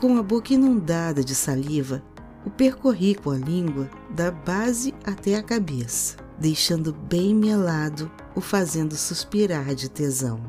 Com 0.00 0.16
a 0.16 0.22
boca 0.22 0.54
inundada 0.54 1.22
de 1.24 1.34
saliva, 1.34 2.02
o 2.44 2.50
percorri 2.50 3.14
com 3.14 3.30
a 3.30 3.36
língua 3.36 3.88
da 4.10 4.30
base 4.30 4.94
até 5.04 5.36
a 5.36 5.42
cabeça, 5.42 6.16
deixando 6.38 6.92
bem 6.92 7.34
melado, 7.34 8.10
o 8.34 8.40
fazendo 8.40 8.96
suspirar 8.96 9.74
de 9.74 9.88
tesão. 9.88 10.40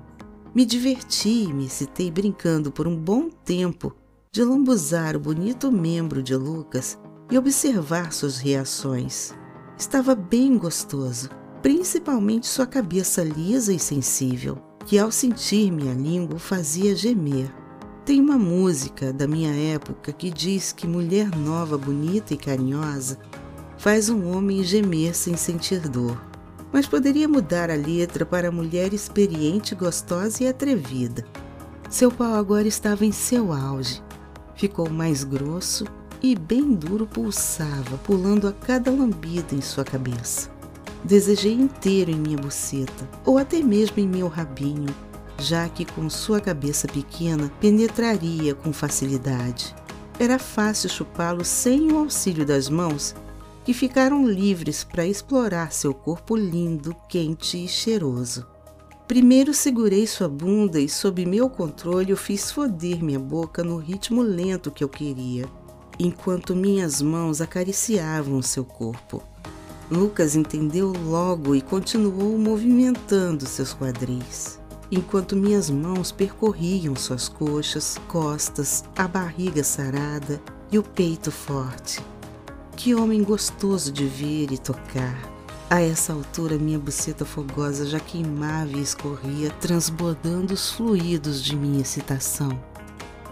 Me 0.56 0.66
diverti 0.66 1.46
e 1.46 1.54
me 1.54 1.66
excitei 1.66 2.10
brincando 2.12 2.72
por 2.72 2.88
um 2.88 2.96
bom 2.96 3.30
tempo 3.30 3.96
de 4.32 4.44
lambuzar 4.44 5.16
o 5.16 5.20
bonito 5.20 5.72
membro 5.72 6.24
de 6.24 6.36
Lucas 6.36 6.98
e 7.30 7.38
observar 7.38 8.12
suas 8.12 8.38
reações. 8.38 9.34
Estava 9.78 10.16
bem 10.16 10.58
gostoso, 10.58 11.30
principalmente 11.62 12.48
sua 12.48 12.66
cabeça 12.66 13.24
lisa 13.24 13.74
e 13.74 13.80
sensível, 13.80 14.58
que 14.86 15.00
ao 15.00 15.12
sentir 15.12 15.72
minha 15.72 15.94
língua 15.94 16.38
fazia 16.38 16.96
gemer. 16.96 17.50
Tem 18.06 18.20
uma 18.20 18.38
música 18.38 19.14
da 19.14 19.26
minha 19.28 19.54
época 19.74 20.12
que 20.12 20.30
diz 20.30 20.74
que 20.74 20.86
mulher 20.86 21.34
nova, 21.36 21.78
bonita 21.78 22.34
e 22.34 22.38
carinhosa 22.38 23.18
faz 23.78 24.10
um 24.10 24.32
homem 24.32 24.64
gemer 24.64 25.16
sem 25.16 25.38
sentir 25.38 25.88
dor. 25.88 26.22
Mas 26.72 26.88
poderia 26.88 27.28
mudar 27.28 27.70
a 27.70 27.76
letra 27.76 28.26
para 28.26 28.52
mulher 28.52 28.94
experiente, 28.94 29.76
gostosa 29.76 30.44
e 30.44 30.48
atrevida. 30.48 31.26
Seu 31.90 32.12
pau 32.12 32.34
agora 32.34 32.68
estava 32.68 33.06
em 33.06 33.12
seu 33.12 33.54
auge. 33.54 34.02
Ficou 34.56 34.90
mais 34.90 35.24
grosso 35.24 35.86
e 36.22 36.36
bem 36.36 36.74
duro 36.74 37.06
pulsava, 37.06 37.98
pulando 38.00 38.48
a 38.48 38.54
cada 38.54 38.90
lambida 38.90 39.54
em 39.54 39.62
sua 39.62 39.84
cabeça. 39.84 40.53
Desejei 41.04 41.54
inteiro 41.54 42.12
em 42.12 42.16
minha 42.16 42.38
buceta, 42.38 43.10
ou 43.26 43.38
até 43.38 43.62
mesmo 43.62 44.00
em 44.00 44.08
meu 44.08 44.28
rabinho, 44.30 44.94
já 45.38 45.68
que 45.68 45.84
com 45.84 46.10
sua 46.10 46.40
cabeça 46.40 46.88
pequena 46.88 47.52
penetraria 47.60 48.56
com 48.56 48.72
facilidade. 48.72 49.76
Era 50.18 50.40
fácil 50.40 50.90
chupá-lo 50.90 51.44
sem 51.44 51.92
o 51.92 51.98
auxílio 51.98 52.46
das 52.46 52.70
mãos, 52.70 53.14
que 53.66 53.74
ficaram 53.74 54.26
livres 54.26 54.84
para 54.84 55.06
explorar 55.06 55.74
seu 55.74 55.94
corpo 55.94 56.36
lindo, 56.38 56.96
quente 57.10 57.64
e 57.64 57.68
cheiroso. 57.68 58.46
Primeiro 59.06 59.54
segurei 59.54 60.08
sua 60.08 60.30
bunda 60.30 60.80
e, 60.80 60.88
sob 60.88 61.26
meu 61.26 61.50
controle, 61.50 62.16
fiz 62.16 62.50
foder 62.50 63.04
minha 63.04 63.20
boca 63.20 63.62
no 63.64 63.78
ritmo 63.78 64.22
lento 64.22 64.72
que 64.72 64.84
eu 64.84 64.90
queria, 64.90 65.46
enquanto 66.00 66.56
minhas 66.56 67.02
mãos 67.02 67.42
acariciavam 67.42 68.42
seu 68.42 68.64
corpo. 68.64 69.22
Lucas 69.94 70.36
entendeu 70.36 70.92
logo 70.92 71.56
e 71.56 71.62
continuou 71.62 72.38
movimentando 72.38 73.46
seus 73.46 73.74
quadris 73.74 74.64
enquanto 74.96 75.36
minhas 75.36 75.72
mãos 75.72 76.12
percorriam 76.12 76.96
suas 76.96 77.28
coxas, 77.28 77.98
costas, 78.08 78.84
a 78.96 79.08
barriga 79.08 79.64
sarada 79.64 80.40
e 80.72 80.78
o 80.78 80.84
peito 80.84 81.32
forte. 81.32 82.00
Que 82.76 82.94
homem 82.94 83.24
gostoso 83.24 83.92
de 83.92 84.06
ver 84.06 84.52
e 84.52 84.58
tocar. 84.58 85.18
A 85.68 85.82
essa 85.82 86.14
altura, 86.14 86.60
minha 86.60 86.78
buceta 86.78 87.26
fogosa 87.26 87.88
já 87.88 88.00
queimava 88.00 88.78
e 88.78 88.82
escorria, 88.82 89.50
transbordando 89.60 90.54
os 90.54 90.70
fluidos 90.70 91.44
de 91.44 91.56
minha 91.56 91.82
excitação. 91.82 92.52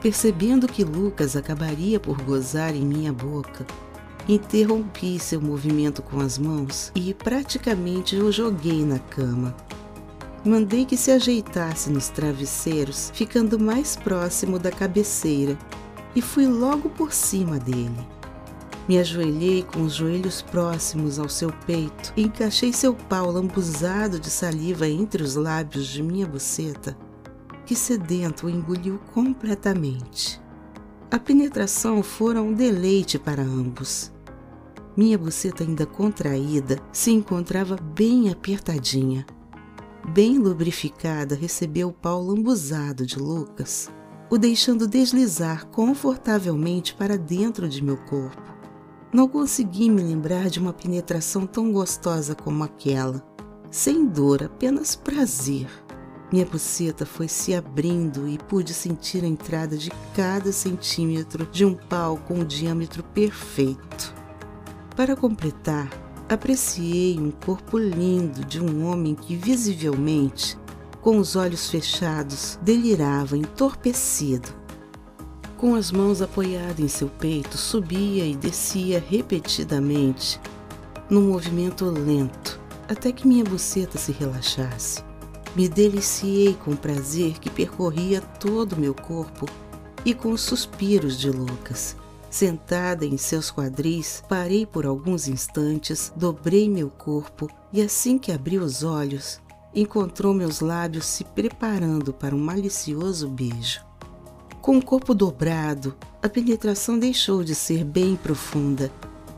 Percebendo 0.02 0.68
que 0.68 0.84
Lucas 0.84 1.36
acabaria 1.36 2.00
por 2.00 2.20
gozar 2.24 2.76
em 2.76 2.84
minha 2.84 3.14
boca, 3.14 3.68
interrompi 4.28 5.20
seu 5.20 5.42
movimento 5.42 6.02
com 6.02 6.20
as 6.20 6.38
mãos 6.38 6.92
e 6.96 7.14
praticamente 7.14 8.16
o 8.16 8.32
joguei 8.32 8.86
na 8.86 9.00
cama. 9.00 9.56
Mandei 10.44 10.86
que 10.86 10.98
se 10.98 11.12
ajeitasse 11.12 11.90
nos 11.90 12.10
travesseiros, 12.10 13.12
ficando 13.14 13.60
mais 13.60 13.96
próximo 13.96 14.58
da 14.58 14.72
cabeceira, 14.72 15.58
e 16.16 16.22
fui 16.22 16.48
logo 16.48 16.90
por 16.90 17.14
cima 17.14 17.60
dele. 17.60 18.08
Me 18.88 18.98
ajoelhei 18.98 19.64
com 19.64 19.84
os 19.84 19.94
joelhos 19.94 20.42
próximos 20.42 21.20
ao 21.20 21.30
seu 21.30 21.54
peito 21.66 22.12
e 22.18 22.24
encaixei 22.24 22.74
seu 22.74 22.94
pau 22.94 23.32
lambuzado 23.32 24.20
de 24.20 24.30
saliva 24.30 24.88
entre 24.90 25.22
os 25.22 25.36
lábios 25.36 25.86
de 25.88 26.02
minha 26.02 26.26
buceta, 26.26 26.98
que 27.66 27.76
sedento 27.76 28.48
o 28.48 28.50
engoliu 28.50 29.00
completamente. 29.14 30.41
A 31.12 31.20
penetração 31.20 32.02
fora 32.02 32.42
um 32.42 32.54
deleite 32.54 33.20
para 33.20 33.42
ambos. 33.42 34.14
Minha 34.96 35.18
buceta 35.18 35.62
ainda 35.62 35.86
contraída 35.86 36.80
se 36.90 37.12
encontrava 37.12 37.76
bem 37.76 38.30
apertadinha. 38.30 39.26
Bem 40.14 40.38
lubrificada, 40.38 41.36
recebeu 41.36 41.90
o 41.90 41.94
pau 41.94 42.24
lambuzado 42.24 43.06
de 43.06 43.20
Lucas, 43.20 43.90
o 44.30 44.38
deixando 44.38 44.88
deslizar 44.88 45.68
confortavelmente 45.68 46.94
para 46.94 47.18
dentro 47.18 47.68
de 47.68 47.84
meu 47.84 47.98
corpo. 47.98 48.42
Não 49.12 49.28
consegui 49.28 49.90
me 49.90 50.02
lembrar 50.02 50.50
de 50.50 50.60
uma 50.62 50.72
penetração 50.72 51.46
tão 51.46 51.74
gostosa 51.74 52.34
como 52.34 52.64
aquela. 52.64 53.22
Sem 53.70 54.08
dor, 54.08 54.44
apenas 54.44 54.96
prazer. 54.96 55.68
Minha 56.32 56.46
buceta 56.46 57.06
foi 57.06 57.28
se 57.28 57.54
abrindo 57.54 58.26
e 58.26 58.38
pude 58.38 58.74
sentir 58.74 59.22
a 59.22 59.28
entrada 59.28 59.76
de 59.76 59.92
cada 60.16 60.54
centímetro 60.54 61.46
de 61.46 61.66
um 61.66 61.74
pau 61.74 62.16
com 62.26 62.40
o 62.40 62.46
diâmetro 62.46 63.04
perfeito. 63.04 64.16
Para 64.96 65.14
completar, 65.14 65.90
apreciei 66.30 67.20
um 67.20 67.32
corpo 67.32 67.78
lindo 67.78 68.46
de 68.46 68.62
um 68.62 68.88
homem 68.88 69.14
que 69.14 69.36
visivelmente, 69.36 70.58
com 71.02 71.18
os 71.18 71.36
olhos 71.36 71.70
fechados, 71.70 72.58
delirava 72.62 73.36
entorpecido. 73.36 74.48
Com 75.58 75.76
as 75.76 75.92
mãos 75.92 76.22
apoiadas 76.22 76.80
em 76.80 76.88
seu 76.88 77.10
peito, 77.10 77.58
subia 77.58 78.26
e 78.26 78.36
descia 78.36 79.04
repetidamente, 79.06 80.40
num 81.10 81.28
movimento 81.28 81.84
lento, 81.86 82.58
até 82.88 83.12
que 83.12 83.28
minha 83.28 83.44
buceta 83.44 83.98
se 83.98 84.14
relaxasse. 84.14 85.11
Me 85.56 85.68
deliciei 85.68 86.54
com 86.54 86.72
o 86.72 86.78
prazer 86.78 87.38
que 87.40 87.50
percorria 87.50 88.22
todo 88.22 88.74
o 88.74 88.80
meu 88.80 88.94
corpo 88.94 89.46
e 90.06 90.14
com 90.14 90.32
os 90.32 90.42
suspiros 90.42 91.20
de 91.20 91.30
Lucas. 91.30 91.96
Sentada 92.30 93.06
em 93.06 93.18
seus 93.18 93.52
quadris, 93.52 94.24
parei 94.30 94.66
por 94.66 94.86
alguns 94.86 95.28
instantes, 95.28 96.14
dobrei 96.16 96.70
meu 96.70 96.90
corpo 96.90 97.50
e 97.74 97.82
assim 97.82 98.18
que 98.18 98.32
abri 98.32 98.58
os 98.58 98.84
olhos, 98.84 99.42
encontrou 99.76 100.34
meus 100.34 100.62
lábios 100.62 101.06
se 101.06 101.26
preparando 101.26 102.14
para 102.14 102.34
um 102.34 102.40
malicioso 102.40 103.28
beijo. 103.28 103.82
Com 104.62 104.78
o 104.78 104.86
corpo 104.86 105.14
dobrado, 105.14 105.94
a 106.24 106.30
penetração 106.30 106.98
deixou 106.98 107.44
de 107.44 107.54
ser 107.54 107.84
bem 107.84 108.16
profunda. 108.16 108.90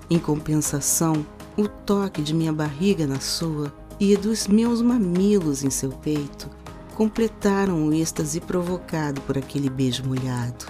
Em 0.10 0.20
compensação, 0.20 1.26
o 1.58 1.68
toque 1.68 2.22
de 2.22 2.34
minha 2.34 2.54
barriga 2.54 3.08
na 3.08 3.20
sua 3.20 3.74
e 4.12 4.18
dos 4.18 4.48
meus 4.48 4.82
mamilos 4.82 5.64
em 5.64 5.70
seu 5.70 5.90
peito 5.90 6.50
completaram 6.96 7.88
o 7.88 7.94
êxtase 7.94 8.40
provocado 8.40 9.22
por 9.22 9.38
aquele 9.38 9.70
beijo 9.70 10.04
molhado. 10.06 10.66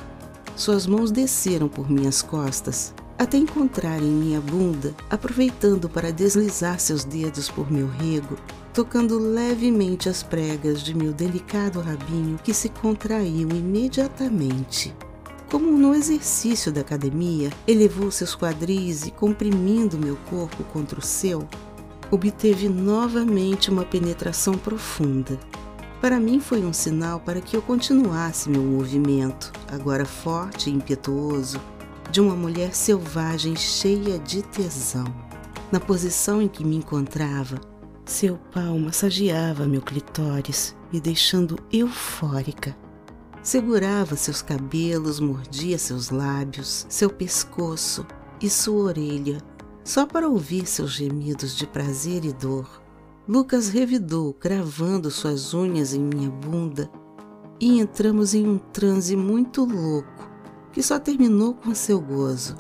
Suas 0.55 0.85
mãos 0.85 1.11
desceram 1.11 1.67
por 1.67 1.89
minhas 1.89 2.21
costas 2.21 2.93
até 3.17 3.37
encontrarem 3.37 4.07
minha 4.07 4.41
bunda, 4.41 4.93
aproveitando 5.09 5.87
para 5.87 6.11
deslizar 6.11 6.79
seus 6.79 7.03
dedos 7.03 7.49
por 7.49 7.71
meu 7.71 7.87
rego, 7.87 8.37
tocando 8.73 9.17
levemente 9.17 10.09
as 10.09 10.23
pregas 10.23 10.81
de 10.81 10.95
meu 10.95 11.13
delicado 11.13 11.79
rabinho 11.79 12.39
que 12.43 12.53
se 12.53 12.69
contraiu 12.69 13.49
imediatamente. 13.49 14.93
Como 15.49 15.71
no 15.71 15.93
exercício 15.93 16.71
da 16.71 16.81
academia, 16.81 17.51
elevou 17.67 18.09
seus 18.09 18.35
quadris 18.35 19.05
e, 19.05 19.11
comprimindo 19.11 19.99
meu 19.99 20.17
corpo 20.29 20.63
contra 20.73 20.99
o 20.99 21.03
seu, 21.03 21.47
obteve 22.13 22.69
novamente 22.69 23.71
uma 23.71 23.83
penetração 23.83 24.53
profunda. 24.53 25.39
Para 25.99 26.19
mim 26.19 26.39
foi 26.39 26.63
um 26.63 26.71
sinal 26.71 27.19
para 27.19 27.41
que 27.41 27.57
eu 27.57 27.61
continuasse 27.61 28.51
meu 28.51 28.61
movimento, 28.61 29.51
agora 29.71 30.05
forte 30.05 30.69
e 30.69 30.73
impetuoso, 30.73 31.59
de 32.11 32.21
uma 32.21 32.35
mulher 32.35 32.75
selvagem 32.75 33.55
cheia 33.55 34.19
de 34.19 34.43
tesão. 34.43 35.05
Na 35.71 35.79
posição 35.79 36.39
em 36.39 36.47
que 36.47 36.63
me 36.63 36.75
encontrava, 36.75 37.59
seu 38.05 38.37
pau 38.53 38.77
massageava 38.77 39.65
meu 39.65 39.81
clitóris, 39.81 40.75
me 40.91 41.01
deixando 41.01 41.57
eufórica. 41.71 42.77
Segurava 43.41 44.15
seus 44.15 44.43
cabelos, 44.43 45.19
mordia 45.19 45.79
seus 45.79 46.11
lábios, 46.11 46.85
seu 46.89 47.09
pescoço 47.09 48.05
e 48.39 48.51
sua 48.51 48.83
orelha, 48.83 49.39
só 49.83 50.05
para 50.05 50.29
ouvir 50.29 50.65
seus 50.65 50.91
gemidos 50.91 51.55
de 51.55 51.67
prazer 51.67 52.23
e 52.23 52.31
dor. 52.31 52.81
Lucas 53.27 53.69
revidou, 53.69 54.33
cravando 54.33 55.09
suas 55.11 55.53
unhas 55.53 55.93
em 55.93 56.01
minha 56.01 56.29
bunda, 56.29 56.89
e 57.59 57.79
entramos 57.79 58.33
em 58.33 58.47
um 58.47 58.57
transe 58.57 59.15
muito 59.15 59.63
louco, 59.63 60.29
que 60.71 60.81
só 60.81 60.99
terminou 60.99 61.53
com 61.53 61.73
seu 61.73 61.99
gozo. 61.99 62.57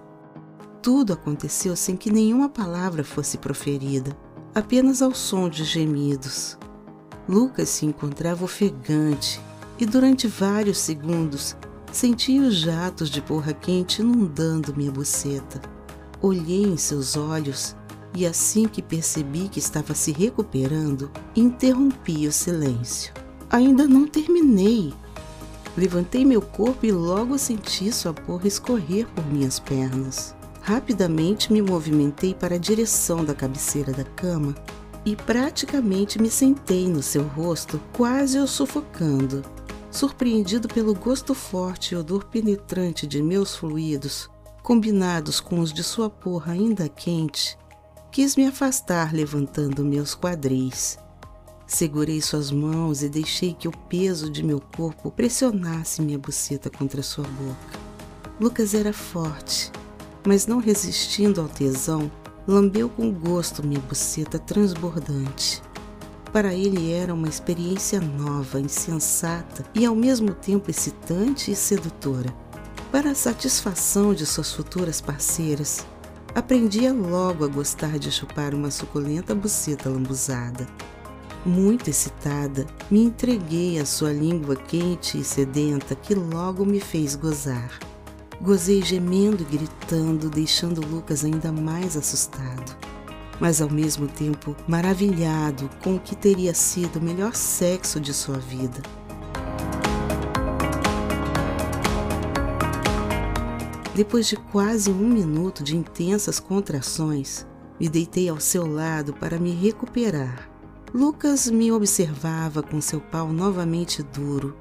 Tudo 0.81 1.13
aconteceu 1.13 1.75
sem 1.75 1.95
que 1.95 2.11
nenhuma 2.11 2.49
palavra 2.49 3.03
fosse 3.03 3.37
proferida, 3.37 4.15
apenas 4.53 5.01
ao 5.01 5.13
som 5.13 5.49
de 5.49 5.63
gemidos. 5.63 6.57
Lucas 7.27 7.69
se 7.69 7.85
encontrava 7.85 8.43
ofegante 8.43 9.41
e 9.79 9.85
durante 9.85 10.27
vários 10.27 10.77
segundos 10.77 11.55
senti 11.91 12.39
os 12.39 12.55
jatos 12.55 13.09
de 13.09 13.21
porra 13.21 13.53
quente 13.53 14.01
inundando 14.01 14.75
minha 14.75 14.91
buceta. 14.91 15.72
Olhei 16.25 16.63
em 16.63 16.77
seus 16.77 17.17
olhos 17.17 17.75
e 18.15 18.25
assim 18.25 18.65
que 18.65 18.81
percebi 18.81 19.49
que 19.49 19.59
estava 19.59 19.93
se 19.93 20.13
recuperando, 20.13 21.11
interrompi 21.35 22.25
o 22.25 22.31
silêncio. 22.31 23.13
Ainda 23.49 23.85
não 23.85 24.07
terminei. 24.07 24.93
Levantei 25.75 26.23
meu 26.23 26.41
corpo 26.41 26.85
e 26.85 26.93
logo 26.93 27.37
senti 27.37 27.91
sua 27.91 28.13
porra 28.13 28.47
escorrer 28.47 29.05
por 29.07 29.25
minhas 29.25 29.59
pernas. 29.59 30.33
Rapidamente 30.61 31.51
me 31.51 31.61
movimentei 31.61 32.33
para 32.33 32.55
a 32.55 32.57
direção 32.57 33.25
da 33.25 33.33
cabeceira 33.33 33.91
da 33.91 34.05
cama 34.05 34.55
e 35.03 35.17
praticamente 35.17 36.21
me 36.21 36.29
sentei 36.29 36.87
no 36.87 37.03
seu 37.03 37.23
rosto, 37.23 37.81
quase 37.91 38.39
o 38.39 38.47
sufocando. 38.47 39.43
Surpreendido 39.91 40.69
pelo 40.69 40.95
gosto 40.95 41.33
forte 41.33 41.93
e 41.93 41.97
odor 41.97 42.23
penetrante 42.23 43.05
de 43.05 43.21
meus 43.21 43.57
fluidos, 43.57 44.29
combinados 44.63 45.41
com 45.41 45.59
os 45.59 45.73
de 45.73 45.83
sua 45.83 46.09
porra 46.09 46.53
ainda 46.53 46.87
quente, 46.87 47.57
quis 48.09 48.37
me 48.37 48.47
afastar 48.47 49.13
levantando 49.13 49.83
meus 49.83 50.15
quadris. 50.15 50.97
Segurei 51.67 52.21
suas 52.21 52.49
mãos 52.49 53.03
e 53.03 53.09
deixei 53.09 53.53
que 53.53 53.67
o 53.67 53.77
peso 53.89 54.29
de 54.29 54.41
meu 54.41 54.61
corpo 54.61 55.11
pressionasse 55.11 56.01
minha 56.01 56.17
buceta 56.17 56.69
contra 56.69 57.03
sua 57.03 57.25
boca. 57.25 57.79
Lucas 58.39 58.73
era 58.73 58.93
forte, 58.93 59.71
mas 60.25 60.47
não 60.47 60.59
resistindo 60.59 61.41
ao 61.41 61.47
tesão, 61.47 62.09
lambeu 62.47 62.89
com 62.89 63.11
gosto 63.11 63.65
minha 63.65 63.81
buceta 63.81 64.39
transbordante. 64.39 65.61
Para 66.31 66.53
ele 66.53 66.91
era 66.91 67.13
uma 67.13 67.27
experiência 67.27 67.99
nova, 67.99 68.59
insensata 68.59 69.65
e 69.75 69.85
ao 69.85 69.95
mesmo 69.95 70.33
tempo 70.33 70.69
excitante 70.69 71.51
e 71.51 71.55
sedutora. 71.55 72.33
Para 72.93 73.09
a 73.09 73.15
satisfação 73.15 74.13
de 74.13 74.23
suas 74.23 74.51
futuras 74.51 75.01
parceiras, 75.01 75.83
aprendia 76.35 76.93
logo 76.93 77.43
a 77.43 77.47
gostar 77.47 77.97
de 77.97 78.11
chupar 78.11 78.53
uma 78.53 78.69
suculenta 78.69 79.33
buceta 79.33 79.89
lambuzada. 79.89 80.67
Muito 81.43 81.89
excitada, 81.89 82.67
me 82.91 83.03
entreguei 83.03 83.79
à 83.79 83.85
sua 83.87 84.13
língua 84.13 84.55
quente 84.55 85.17
e 85.17 85.23
sedenta 85.23 85.95
que 85.95 86.13
logo 86.13 86.63
me 86.63 86.79
fez 86.79 87.15
gozar. 87.15 87.79
Gozei 88.39 88.83
gemendo 88.83 89.41
e 89.41 89.57
gritando, 89.57 90.29
deixando 90.29 90.87
Lucas 90.87 91.25
ainda 91.25 91.51
mais 91.51 91.97
assustado, 91.97 92.77
mas 93.39 93.59
ao 93.59 93.71
mesmo 93.71 94.07
tempo 94.07 94.55
maravilhado 94.67 95.67
com 95.83 95.95
o 95.95 95.99
que 95.99 96.15
teria 96.15 96.53
sido 96.53 96.99
o 96.99 97.03
melhor 97.03 97.33
sexo 97.33 97.99
de 97.99 98.13
sua 98.13 98.37
vida. 98.37 98.83
Depois 103.95 104.27
de 104.27 104.35
quase 104.35 104.89
um 104.89 105.07
minuto 105.07 105.63
de 105.63 105.77
intensas 105.77 106.39
contrações, 106.39 107.45
me 107.79 107.87
deitei 107.87 108.27
ao 108.27 108.39
seu 108.39 108.65
lado 108.65 109.13
para 109.13 109.37
me 109.37 109.51
recuperar. 109.51 110.49
Lucas 110.91 111.49
me 111.49 111.71
observava 111.71 112.63
com 112.63 112.81
seu 112.81 112.99
pau 112.99 113.31
novamente 113.31 114.01
duro, 114.01 114.57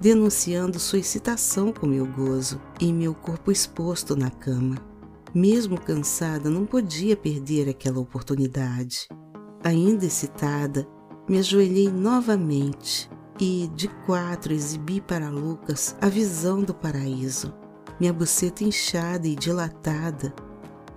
denunciando 0.00 0.78
sua 0.78 0.98
excitação 0.98 1.72
com 1.72 1.86
meu 1.86 2.06
gozo 2.06 2.58
e 2.80 2.90
meu 2.90 3.14
corpo 3.14 3.52
exposto 3.52 4.16
na 4.16 4.30
cama. 4.30 4.76
Mesmo 5.34 5.78
cansada, 5.78 6.48
não 6.48 6.64
podia 6.64 7.16
perder 7.16 7.68
aquela 7.68 8.00
oportunidade. 8.00 9.08
Ainda 9.62 10.06
excitada, 10.06 10.88
me 11.28 11.38
ajoelhei 11.38 11.92
novamente 11.92 13.10
e, 13.38 13.70
de 13.74 13.88
quatro, 14.06 14.54
exibi 14.54 15.02
para 15.02 15.28
Lucas 15.28 15.94
a 16.00 16.08
visão 16.08 16.62
do 16.62 16.72
paraíso. 16.74 17.59
Minha 18.00 18.14
buceta 18.14 18.64
inchada 18.64 19.28
e 19.28 19.36
dilatada 19.36 20.34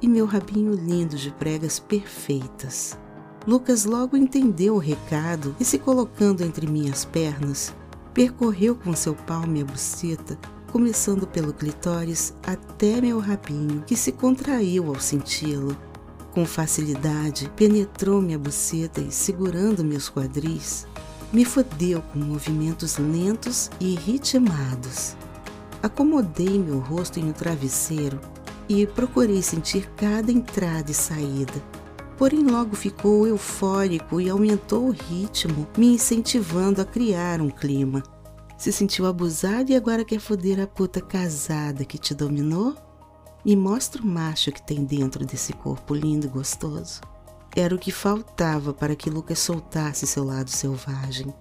e 0.01 0.07
meu 0.07 0.25
rabinho 0.25 0.73
lindo 0.73 1.17
de 1.17 1.31
pregas 1.31 1.77
perfeitas. 1.77 2.97
Lucas 3.45 3.83
logo 3.83 4.15
entendeu 4.15 4.75
o 4.75 4.79
recado 4.79 5.53
e, 5.59 5.65
se 5.65 5.77
colocando 5.77 6.41
entre 6.43 6.65
minhas 6.65 7.03
pernas, 7.03 7.73
percorreu 8.13 8.73
com 8.73 8.95
seu 8.95 9.13
pau 9.13 9.45
minha 9.45 9.65
buceta, 9.65 10.39
começando 10.71 11.27
pelo 11.27 11.53
clitóris 11.53 12.33
até 12.47 13.01
meu 13.01 13.19
rabinho, 13.19 13.83
que 13.85 13.97
se 13.97 14.13
contraiu 14.13 14.87
ao 14.87 14.99
senti-lo. 14.99 15.77
Com 16.31 16.45
facilidade, 16.45 17.51
penetrou 17.55 18.21
minha 18.21 18.39
buceta 18.39 19.01
e, 19.01 19.11
segurando 19.11 19.83
meus 19.83 20.09
quadris, 20.09 20.87
me 21.33 21.43
fodeu 21.43 22.01
com 22.01 22.19
movimentos 22.19 22.97
lentos 22.97 23.69
e 23.77 23.93
ritmados. 23.93 25.17
Acomodei 25.83 26.57
meu 26.57 26.79
rosto 26.79 27.19
em 27.19 27.25
um 27.25 27.33
travesseiro 27.33 28.21
e 28.69 28.87
procurei 28.87 29.41
sentir 29.41 29.89
cada 29.97 30.31
entrada 30.31 30.89
e 30.89 30.93
saída. 30.93 31.61
Porém, 32.17 32.41
logo 32.45 32.73
ficou 32.73 33.27
eufórico 33.27 34.21
e 34.21 34.29
aumentou 34.29 34.87
o 34.87 34.91
ritmo, 34.91 35.67
me 35.77 35.95
incentivando 35.95 36.81
a 36.81 36.85
criar 36.85 37.41
um 37.41 37.49
clima. 37.49 38.01
Se 38.57 38.71
sentiu 38.71 39.05
abusado 39.05 39.73
e 39.73 39.75
agora 39.75 40.05
quer 40.05 40.21
foder 40.21 40.61
a 40.61 40.67
puta 40.67 41.01
casada 41.01 41.83
que 41.83 41.97
te 41.97 42.13
dominou? 42.13 42.77
Me 43.43 43.53
mostra 43.53 44.01
o 44.01 44.07
macho 44.07 44.53
que 44.53 44.65
tem 44.65 44.85
dentro 44.85 45.25
desse 45.25 45.51
corpo 45.51 45.93
lindo 45.93 46.27
e 46.27 46.29
gostoso. 46.29 47.01
Era 47.53 47.75
o 47.75 47.77
que 47.77 47.91
faltava 47.91 48.73
para 48.73 48.95
que 48.95 49.09
Lucas 49.09 49.39
soltasse 49.39 50.07
seu 50.07 50.23
lado 50.23 50.49
selvagem. 50.49 51.33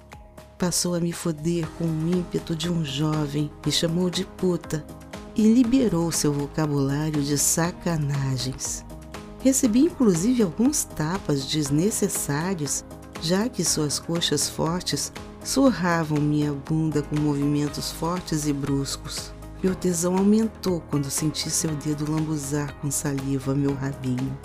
Passou 0.63 0.95
a 0.95 1.01
me 1.01 1.11
foder 1.11 1.69
com 1.77 1.83
o 1.83 2.17
ímpeto 2.17 2.55
de 2.55 2.71
um 2.71 2.85
jovem, 2.85 3.51
me 3.67 3.73
chamou 3.73 4.09
de 4.09 4.25
puta 4.25 4.87
e 5.35 5.53
liberou 5.53 6.13
seu 6.13 6.33
vocabulário 6.33 7.21
de 7.21 7.37
sacanagens. 7.37 8.85
Recebi 9.41 9.81
inclusive 9.81 10.41
alguns 10.41 10.85
tapas 10.85 11.47
desnecessários, 11.47 12.85
já 13.21 13.49
que 13.49 13.65
suas 13.65 13.99
coxas 13.99 14.49
fortes 14.49 15.13
surravam 15.43 16.21
minha 16.21 16.53
bunda 16.53 17.03
com 17.03 17.17
movimentos 17.19 17.91
fortes 17.91 18.47
e 18.47 18.53
bruscos. 18.53 19.33
Meu 19.65 19.75
tesão 19.75 20.17
aumentou 20.17 20.81
quando 20.91 21.11
senti 21.11 21.51
seu 21.51 21.75
dedo 21.75 22.09
lambuzar 22.09 22.73
com 22.77 22.89
saliva 22.89 23.53
meu 23.53 23.75
rabinho. 23.75 24.39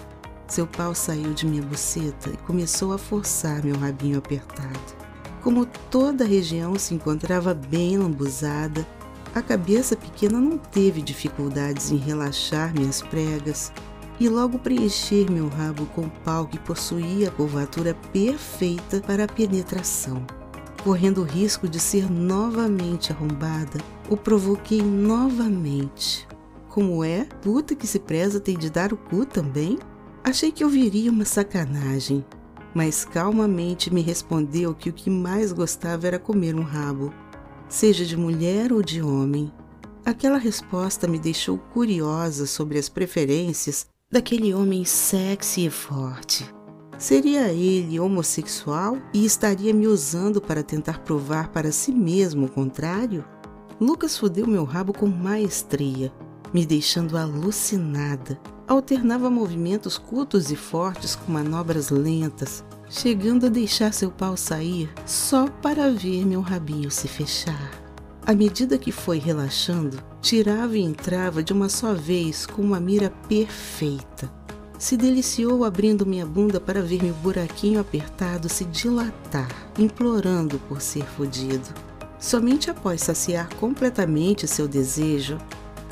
Seu 0.47 0.65
pau 0.65 0.95
saiu 0.95 1.35
de 1.35 1.45
minha 1.45 1.61
buceta 1.61 2.31
e 2.31 2.37
começou 2.37 2.91
a 2.91 2.97
forçar 2.97 3.63
meu 3.63 3.77
rabinho 3.77 4.17
apertado. 4.17 4.96
Como 5.41 5.65
toda 5.89 6.23
a 6.23 6.27
região 6.27 6.77
se 6.77 6.93
encontrava 6.93 7.53
bem 7.53 7.97
lambuzada, 7.97 8.85
a 9.33 9.41
cabeça 9.41 9.95
pequena 9.95 10.39
não 10.39 10.57
teve 10.57 11.01
dificuldades 11.01 11.91
em 11.91 11.97
relaxar 11.97 12.73
minhas 12.73 13.01
pregas 13.01 13.71
e 14.19 14.27
logo 14.27 14.57
preencher 14.57 15.29
meu 15.29 15.47
rabo 15.47 15.85
com 15.87 16.09
pau 16.09 16.47
que 16.47 16.57
possuía 16.59 17.27
a 17.27 17.31
curvatura 17.31 17.93
perfeita 18.11 18.99
para 18.99 19.25
a 19.25 19.27
penetração. 19.27 20.25
Correndo 20.83 21.21
o 21.21 21.25
risco 21.25 21.67
de 21.67 21.79
ser 21.79 22.09
novamente 22.09 23.11
arrombada, 23.11 23.79
o 24.09 24.17
provoquei 24.17 24.81
novamente. 24.81 26.27
Como 26.69 27.03
é? 27.03 27.25
Puta 27.41 27.75
que 27.75 27.85
se 27.85 27.99
preza 27.99 28.39
tem 28.39 28.57
de 28.57 28.69
dar 28.69 28.93
o 28.93 28.97
cu 28.97 29.25
também? 29.25 29.77
Achei 30.23 30.51
que 30.51 30.63
ouviria 30.63 31.11
uma 31.11 31.25
sacanagem, 31.25 32.25
mas 32.73 33.05
calmamente 33.05 33.93
me 33.93 34.01
respondeu 34.01 34.73
que 34.73 34.89
o 34.89 34.93
que 34.93 35.09
mais 35.09 35.51
gostava 35.51 36.07
era 36.07 36.19
comer 36.19 36.55
um 36.55 36.63
rabo 36.63 37.13
seja 37.69 38.05
de 38.05 38.15
mulher 38.15 38.71
ou 38.71 38.81
de 38.81 39.01
homem. 39.01 39.51
Aquela 40.05 40.37
resposta 40.37 41.07
me 41.07 41.19
deixou 41.19 41.57
curiosa 41.57 42.45
sobre 42.45 42.79
as 42.79 42.87
preferências 42.87 43.87
daquele 44.09 44.53
homem 44.53 44.85
sexy 44.85 45.65
e 45.65 45.69
forte. 45.69 46.49
Seria 46.97 47.49
ele 47.49 47.99
homossexual 47.99 48.97
e 49.13 49.25
estaria 49.25 49.73
me 49.73 49.85
usando 49.85 50.41
para 50.41 50.63
tentar 50.63 50.99
provar 50.99 51.49
para 51.49 51.71
si 51.71 51.91
mesmo 51.91 52.45
o 52.45 52.49
contrário? 52.49 53.23
Lucas 53.79 54.17
fudeu 54.17 54.47
meu 54.47 54.63
rabo 54.63 54.93
com 54.93 55.05
maestria, 55.05 56.11
me 56.51 56.65
deixando 56.65 57.17
alucinada. 57.17 58.39
Alternava 58.67 59.29
movimentos 59.29 59.97
curtos 59.97 60.51
e 60.51 60.55
fortes 60.57 61.15
com 61.15 61.31
manobras 61.31 61.89
lentas, 61.89 62.65
chegando 62.89 63.45
a 63.45 63.49
deixar 63.49 63.93
seu 63.93 64.11
pau 64.11 64.35
sair 64.35 64.89
só 65.05 65.47
para 65.47 65.89
ver 65.89 66.25
meu 66.25 66.41
rabinho 66.41 66.91
se 66.91 67.07
fechar. 67.07 67.71
À 68.25 68.33
medida 68.33 68.77
que 68.77 68.91
foi 68.91 69.19
relaxando, 69.19 70.03
tirava 70.21 70.77
e 70.77 70.81
entrava 70.81 71.41
de 71.41 71.53
uma 71.53 71.69
só 71.69 71.93
vez 71.93 72.45
com 72.45 72.61
uma 72.61 72.77
mira 72.77 73.09
perfeita. 73.29 74.29
Se 74.77 74.97
deliciou 74.97 75.63
abrindo 75.63 76.05
minha 76.05 76.25
bunda 76.25 76.59
para 76.59 76.81
ver 76.81 77.01
meu 77.01 77.13
buraquinho 77.15 77.79
apertado 77.79 78.49
se 78.49 78.65
dilatar, 78.65 79.47
implorando 79.79 80.59
por 80.67 80.81
ser 80.81 81.05
fodido. 81.05 81.69
Somente 82.19 82.69
após 82.69 82.99
saciar 83.01 83.47
completamente 83.55 84.45
seu 84.45 84.67
desejo, 84.67 85.37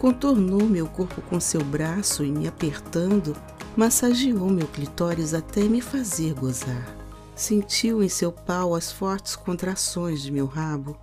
contornou 0.06 0.62
meu 0.62 0.86
corpo 0.86 1.20
com 1.24 1.40
seu 1.40 1.64
braço 1.64 2.24
e 2.24 2.32
me 2.32 2.48
apertando, 2.48 3.36
massageou 3.76 4.52
meu 4.52 4.68
clitóris 4.68 5.34
até 5.34 5.64
me 5.64 5.82
fazer 5.82 6.36
gozar. 6.36 6.96
Sentiu 7.36 8.04
em 8.04 8.08
seu 8.08 8.32
pau 8.32 8.76
as 8.76 8.92
fortes 8.92 9.36
contrações 9.36 10.22
de 10.22 10.32
meu 10.32 10.46
rabo 10.46 10.96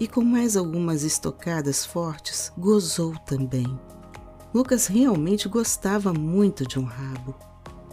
e, 0.00 0.08
com 0.08 0.24
mais 0.24 0.56
algumas 0.56 1.02
estocadas 1.02 1.84
fortes, 1.84 2.50
gozou 2.56 3.12
também. 3.26 3.78
Lucas 4.54 4.86
realmente 4.86 5.50
gostava 5.50 6.14
muito 6.14 6.66
de 6.66 6.78
um 6.78 6.84
rabo. 6.84 7.34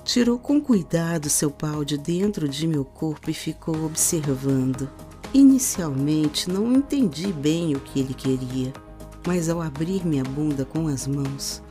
Tirou 0.06 0.40
com 0.40 0.62
cuidado 0.62 1.30
seu 1.30 1.52
pau 1.52 1.84
de 1.84 1.98
dentro 1.98 2.48
de 2.48 2.66
meu 2.66 2.86
corpo 2.86 3.30
e 3.30 3.34
ficou 3.34 3.84
observando. 3.84 4.90
Inicialmente 5.34 6.50
não 6.50 6.72
entendi 6.72 7.34
bem 7.34 7.76
o 7.76 7.82
que 7.82 8.00
ele 8.00 8.14
queria, 8.14 8.72
mas 9.26 9.50
ao 9.50 9.62
abrir 9.62 10.06
minha 10.06 10.24
bunda 10.24 10.66
com 10.66 10.88
as 10.88 11.08
mãos, 11.08 11.62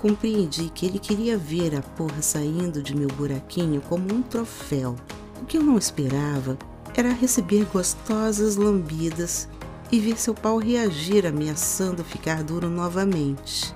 compreendi 0.00 0.70
que 0.70 0.86
ele 0.86 0.98
queria 0.98 1.36
ver 1.36 1.74
a 1.74 1.82
porra 1.82 2.20
saindo 2.20 2.82
de 2.82 2.94
meu 2.94 3.08
buraquinho 3.08 3.80
como 3.82 4.12
um 4.12 4.22
troféu. 4.22 4.96
O 5.40 5.44
que 5.44 5.58
eu 5.58 5.62
não 5.62 5.78
esperava 5.78 6.58
era 6.94 7.12
receber 7.12 7.66
gostosas 7.72 8.56
lambidas 8.56 9.48
e 9.90 10.00
ver 10.00 10.18
seu 10.18 10.34
pau 10.34 10.58
reagir 10.58 11.26
ameaçando 11.26 12.02
ficar 12.02 12.42
duro 12.42 12.68
novamente. 12.68 13.74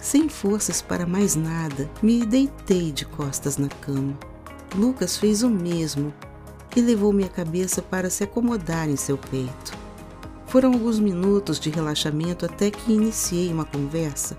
Sem 0.00 0.28
forças 0.28 0.82
para 0.82 1.06
mais 1.06 1.34
nada, 1.34 1.90
me 2.02 2.24
deitei 2.24 2.92
de 2.92 3.04
costas 3.04 3.56
na 3.56 3.68
cama. 3.68 4.16
Lucas 4.74 5.16
fez 5.16 5.42
o 5.42 5.48
mesmo 5.48 6.12
e 6.76 6.80
levou 6.80 7.12
minha 7.12 7.28
cabeça 7.28 7.80
para 7.80 8.10
se 8.10 8.24
acomodar 8.24 8.88
em 8.88 8.96
seu 8.96 9.16
peito. 9.16 9.73
Foram 10.54 10.72
alguns 10.72 11.00
minutos 11.00 11.58
de 11.58 11.68
relaxamento 11.68 12.46
até 12.46 12.70
que 12.70 12.92
iniciei 12.92 13.52
uma 13.52 13.64
conversa 13.64 14.36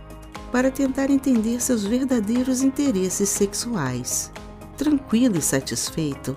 para 0.50 0.72
tentar 0.72 1.10
entender 1.10 1.62
seus 1.62 1.84
verdadeiros 1.84 2.62
interesses 2.62 3.28
sexuais. 3.28 4.32
Tranquilo 4.78 5.36
e 5.36 5.42
satisfeito, 5.42 6.34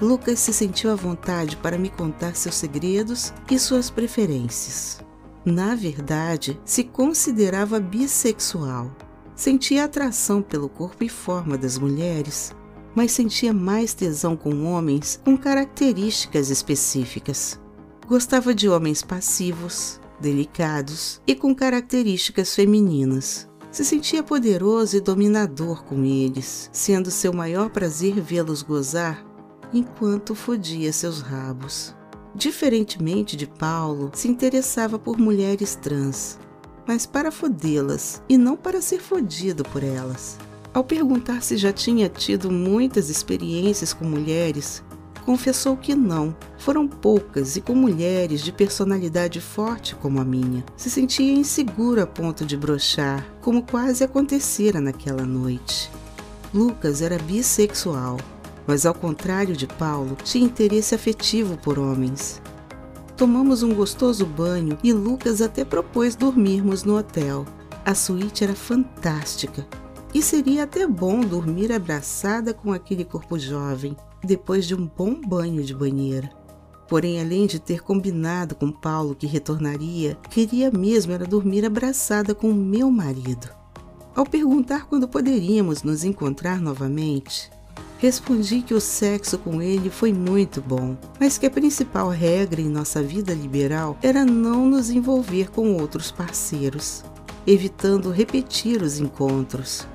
Lucas 0.00 0.38
se 0.38 0.52
sentiu 0.52 0.92
à 0.92 0.94
vontade 0.94 1.56
para 1.56 1.76
me 1.76 1.90
contar 1.90 2.36
seus 2.36 2.54
segredos 2.54 3.34
e 3.50 3.58
suas 3.58 3.90
preferências. 3.90 5.00
Na 5.44 5.74
verdade, 5.74 6.56
se 6.64 6.84
considerava 6.84 7.80
bissexual. 7.80 8.94
Sentia 9.34 9.86
atração 9.86 10.40
pelo 10.40 10.68
corpo 10.68 11.02
e 11.02 11.08
forma 11.08 11.58
das 11.58 11.76
mulheres, 11.78 12.54
mas 12.94 13.10
sentia 13.10 13.52
mais 13.52 13.92
tesão 13.92 14.36
com 14.36 14.66
homens 14.66 15.20
com 15.24 15.36
características 15.36 16.48
específicas. 16.48 17.58
Gostava 18.06 18.54
de 18.54 18.68
homens 18.68 19.02
passivos, 19.02 20.00
delicados 20.20 21.20
e 21.26 21.34
com 21.34 21.52
características 21.52 22.54
femininas. 22.54 23.48
Se 23.72 23.84
sentia 23.84 24.22
poderoso 24.22 24.96
e 24.96 25.00
dominador 25.00 25.82
com 25.82 26.04
eles, 26.04 26.70
sendo 26.72 27.10
seu 27.10 27.32
maior 27.32 27.68
prazer 27.68 28.20
vê-los 28.20 28.62
gozar 28.62 29.26
enquanto 29.74 30.36
fodia 30.36 30.92
seus 30.92 31.20
rabos. 31.20 31.96
Diferentemente 32.32 33.36
de 33.36 33.48
Paulo, 33.48 34.12
se 34.14 34.28
interessava 34.28 35.00
por 35.00 35.18
mulheres 35.18 35.74
trans, 35.74 36.38
mas 36.86 37.06
para 37.06 37.32
fodê-las 37.32 38.22
e 38.28 38.38
não 38.38 38.56
para 38.56 38.80
ser 38.80 39.00
fodido 39.00 39.64
por 39.64 39.82
elas. 39.82 40.38
Ao 40.72 40.84
perguntar 40.84 41.42
se 41.42 41.56
já 41.56 41.72
tinha 41.72 42.08
tido 42.08 42.52
muitas 42.52 43.10
experiências 43.10 43.92
com 43.92 44.04
mulheres, 44.04 44.84
confessou 45.26 45.76
que 45.76 45.92
não, 45.92 46.36
foram 46.56 46.86
poucas 46.86 47.56
e 47.56 47.60
com 47.60 47.74
mulheres 47.74 48.42
de 48.42 48.52
personalidade 48.52 49.40
forte 49.40 49.96
como 49.96 50.20
a 50.20 50.24
minha. 50.24 50.64
Se 50.76 50.88
sentia 50.88 51.32
inseguro 51.32 52.00
a 52.00 52.06
ponto 52.06 52.46
de 52.46 52.56
brochar, 52.56 53.26
como 53.42 53.64
quase 53.64 54.04
acontecera 54.04 54.80
naquela 54.80 55.26
noite. 55.26 55.90
Lucas 56.54 57.02
era 57.02 57.18
bissexual, 57.18 58.18
mas 58.68 58.86
ao 58.86 58.94
contrário 58.94 59.56
de 59.56 59.66
Paulo, 59.66 60.16
tinha 60.22 60.46
interesse 60.46 60.94
afetivo 60.94 61.56
por 61.56 61.76
homens. 61.76 62.40
Tomamos 63.16 63.64
um 63.64 63.74
gostoso 63.74 64.24
banho 64.24 64.78
e 64.80 64.92
Lucas 64.92 65.42
até 65.42 65.64
propôs 65.64 66.14
dormirmos 66.14 66.84
no 66.84 66.96
hotel. 66.96 67.44
A 67.84 67.96
suíte 67.96 68.44
era 68.44 68.54
fantástica 68.54 69.66
e 70.16 70.22
seria 70.22 70.62
até 70.62 70.86
bom 70.86 71.20
dormir 71.20 71.70
abraçada 71.70 72.54
com 72.54 72.72
aquele 72.72 73.04
corpo 73.04 73.38
jovem 73.38 73.94
depois 74.24 74.66
de 74.66 74.74
um 74.74 74.86
bom 74.96 75.20
banho 75.20 75.62
de 75.62 75.74
banheira. 75.74 76.30
Porém, 76.88 77.20
além 77.20 77.46
de 77.46 77.58
ter 77.58 77.82
combinado 77.82 78.54
com 78.54 78.72
Paulo 78.72 79.14
que 79.14 79.26
retornaria, 79.26 80.16
queria 80.30 80.70
mesmo 80.70 81.12
era 81.12 81.26
dormir 81.26 81.66
abraçada 81.66 82.34
com 82.34 82.50
meu 82.50 82.90
marido. 82.90 83.50
Ao 84.14 84.24
perguntar 84.24 84.86
quando 84.86 85.06
poderíamos 85.06 85.82
nos 85.82 86.02
encontrar 86.02 86.62
novamente, 86.62 87.50
respondi 87.98 88.62
que 88.62 88.72
o 88.72 88.80
sexo 88.80 89.36
com 89.36 89.60
ele 89.60 89.90
foi 89.90 90.14
muito 90.14 90.62
bom, 90.62 90.96
mas 91.20 91.36
que 91.36 91.44
a 91.44 91.50
principal 91.50 92.08
regra 92.08 92.62
em 92.62 92.70
nossa 92.70 93.02
vida 93.02 93.34
liberal 93.34 93.98
era 94.00 94.24
não 94.24 94.66
nos 94.66 94.88
envolver 94.88 95.50
com 95.50 95.74
outros 95.74 96.10
parceiros, 96.10 97.04
evitando 97.46 98.10
repetir 98.10 98.80
os 98.80 98.98
encontros. 98.98 99.86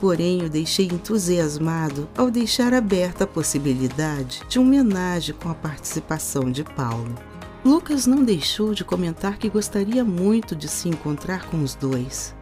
Porém, 0.00 0.44
o 0.44 0.50
deixei 0.50 0.86
entusiasmado 0.86 2.08
ao 2.16 2.30
deixar 2.30 2.74
aberta 2.74 3.24
a 3.24 3.26
possibilidade 3.26 4.42
de 4.48 4.58
uma 4.58 4.66
homenagem 4.66 5.34
com 5.34 5.48
a 5.48 5.54
participação 5.54 6.50
de 6.50 6.62
Paulo. 6.62 7.14
Lucas 7.64 8.06
não 8.06 8.22
deixou 8.22 8.74
de 8.74 8.84
comentar 8.84 9.38
que 9.38 9.48
gostaria 9.48 10.04
muito 10.04 10.54
de 10.54 10.68
se 10.68 10.88
encontrar 10.88 11.46
com 11.50 11.62
os 11.62 11.74
dois. 11.74 12.34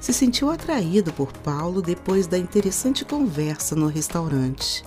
Se 0.00 0.12
sentiu 0.12 0.50
atraído 0.50 1.12
por 1.12 1.32
Paulo 1.32 1.80
depois 1.80 2.26
da 2.26 2.36
interessante 2.36 3.04
conversa 3.04 3.76
no 3.76 3.86
restaurante. 3.86 4.84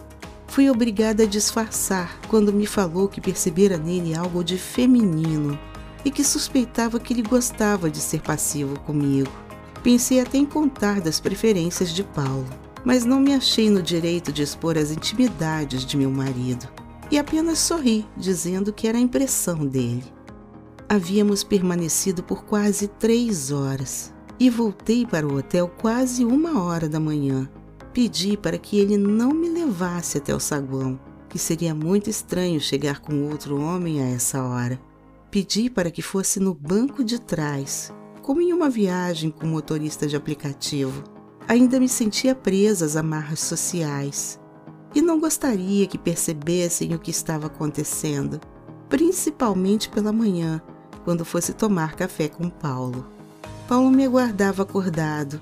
Fui 0.47 0.69
obrigada 0.69 1.23
a 1.23 1.27
disfarçar 1.27 2.19
quando 2.27 2.51
me 2.51 2.65
falou 2.65 3.07
que 3.07 3.21
percebera 3.21 3.77
nele 3.77 4.15
algo 4.15 4.43
de 4.43 4.57
feminino 4.57 5.57
e 6.03 6.11
que 6.11 6.23
suspeitava 6.23 6.99
que 6.99 7.13
ele 7.13 7.21
gostava 7.21 7.89
de 7.89 7.99
ser 7.99 8.21
passivo 8.21 8.79
comigo. 8.81 9.44
Pensei 9.85 10.19
até 10.19 10.39
em 10.39 10.45
contar 10.45 10.99
das 10.99 11.19
preferências 11.19 11.91
de 11.91 12.03
Paulo, 12.03 12.47
mas 12.83 13.05
não 13.05 13.19
me 13.19 13.35
achei 13.35 13.69
no 13.69 13.83
direito 13.83 14.31
de 14.31 14.41
expor 14.41 14.79
as 14.79 14.89
intimidades 14.89 15.85
de 15.85 15.95
meu 15.95 16.09
marido 16.09 16.67
e 17.11 17.19
apenas 17.19 17.59
sorri, 17.59 18.03
dizendo 18.17 18.73
que 18.73 18.87
era 18.87 18.97
a 18.97 19.01
impressão 19.01 19.63
dele. 19.63 20.03
Havíamos 20.89 21.43
permanecido 21.43 22.23
por 22.23 22.45
quase 22.45 22.87
três 22.87 23.51
horas 23.51 24.11
e 24.39 24.49
voltei 24.49 25.05
para 25.05 25.27
o 25.27 25.37
hotel 25.37 25.67
quase 25.67 26.25
uma 26.25 26.63
hora 26.63 26.89
da 26.89 26.99
manhã. 26.99 27.47
Pedi 27.93 28.35
para 28.35 28.57
que 28.57 28.79
ele 28.79 28.97
não 28.97 29.29
me 29.35 29.49
levasse 29.49 30.17
até 30.17 30.33
o 30.33 30.39
saguão, 30.39 30.99
que 31.29 31.37
seria 31.37 31.75
muito 31.75 32.09
estranho 32.09 32.59
chegar 32.59 33.01
com 33.01 33.29
outro 33.29 33.61
homem 33.61 34.01
a 34.01 34.07
essa 34.07 34.41
hora. 34.41 34.81
Pedi 35.29 35.69
para 35.69 35.91
que 35.91 36.01
fosse 36.01 36.39
no 36.39 36.55
banco 36.55 37.03
de 37.03 37.21
trás 37.21 37.93
como 38.25 38.41
em 38.41 38.51
uma 38.51 38.71
viagem 38.71 39.29
com 39.29 39.45
motorista 39.45 40.07
de 40.07 40.15
aplicativo. 40.15 41.03
Ainda 41.47 41.79
me 41.79 41.87
sentia 41.87 42.33
presa 42.33 42.83
às 42.83 42.95
amarras 42.95 43.39
sociais 43.39 44.39
e 44.95 45.01
não 45.01 45.19
gostaria 45.19 45.85
que 45.85 45.95
percebessem 45.95 46.95
o 46.95 46.99
que 46.99 47.11
estava 47.11 47.45
acontecendo, 47.45 48.41
principalmente 48.89 49.89
pela 49.89 50.11
manhã, 50.11 50.59
quando 51.03 51.23
fosse 51.23 51.53
tomar 51.53 51.95
café 51.95 52.27
com 52.27 52.49
Paulo. 52.49 53.05
Paulo 53.67 53.91
me 53.91 54.03
aguardava 54.03 54.63
acordado, 54.63 55.39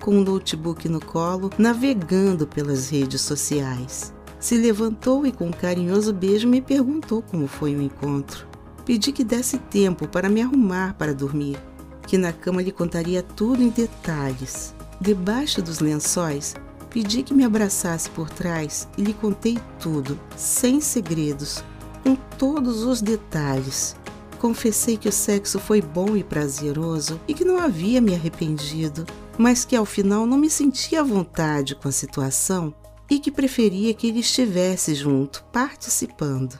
com 0.00 0.12
o 0.12 0.20
um 0.20 0.24
notebook 0.24 0.88
no 0.88 1.04
colo, 1.04 1.50
navegando 1.58 2.46
pelas 2.46 2.88
redes 2.88 3.20
sociais. 3.20 4.14
Se 4.40 4.56
levantou 4.56 5.26
e, 5.26 5.32
com 5.32 5.48
um 5.48 5.52
carinhoso 5.52 6.14
beijo, 6.14 6.48
me 6.48 6.62
perguntou 6.62 7.20
como 7.20 7.46
foi 7.46 7.76
o 7.76 7.82
encontro. 7.82 8.46
Pedi 8.86 9.12
que 9.12 9.22
desse 9.22 9.58
tempo 9.58 10.08
para 10.08 10.30
me 10.30 10.40
arrumar 10.40 10.94
para 10.94 11.12
dormir 11.12 11.58
que 12.06 12.18
na 12.18 12.32
cama 12.32 12.62
lhe 12.62 12.72
contaria 12.72 13.22
tudo 13.22 13.62
em 13.62 13.68
detalhes. 13.68 14.74
Debaixo 15.00 15.60
dos 15.62 15.80
lençóis, 15.80 16.54
pedi 16.90 17.22
que 17.22 17.34
me 17.34 17.44
abraçasse 17.44 18.10
por 18.10 18.28
trás 18.28 18.88
e 18.96 19.02
lhe 19.02 19.14
contei 19.14 19.58
tudo, 19.80 20.18
sem 20.36 20.80
segredos, 20.80 21.64
com 22.02 22.14
todos 22.14 22.82
os 22.84 23.00
detalhes. 23.00 23.96
Confessei 24.38 24.96
que 24.96 25.08
o 25.08 25.12
sexo 25.12 25.58
foi 25.58 25.80
bom 25.80 26.16
e 26.16 26.22
prazeroso 26.22 27.20
e 27.28 27.34
que 27.34 27.44
não 27.44 27.58
havia 27.58 28.00
me 28.00 28.14
arrependido, 28.14 29.06
mas 29.38 29.64
que 29.64 29.76
ao 29.76 29.84
final 29.84 30.26
não 30.26 30.36
me 30.36 30.50
sentia 30.50 31.00
à 31.00 31.04
vontade 31.04 31.74
com 31.74 31.88
a 31.88 31.92
situação 31.92 32.74
e 33.08 33.18
que 33.18 33.30
preferia 33.30 33.94
que 33.94 34.08
ele 34.08 34.20
estivesse 34.20 34.94
junto, 34.94 35.44
participando. 35.52 36.58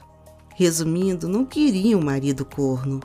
Resumindo, 0.55 1.27
não 1.27 1.45
queria 1.45 1.97
um 1.97 2.03
marido 2.03 2.45
corno. 2.45 2.99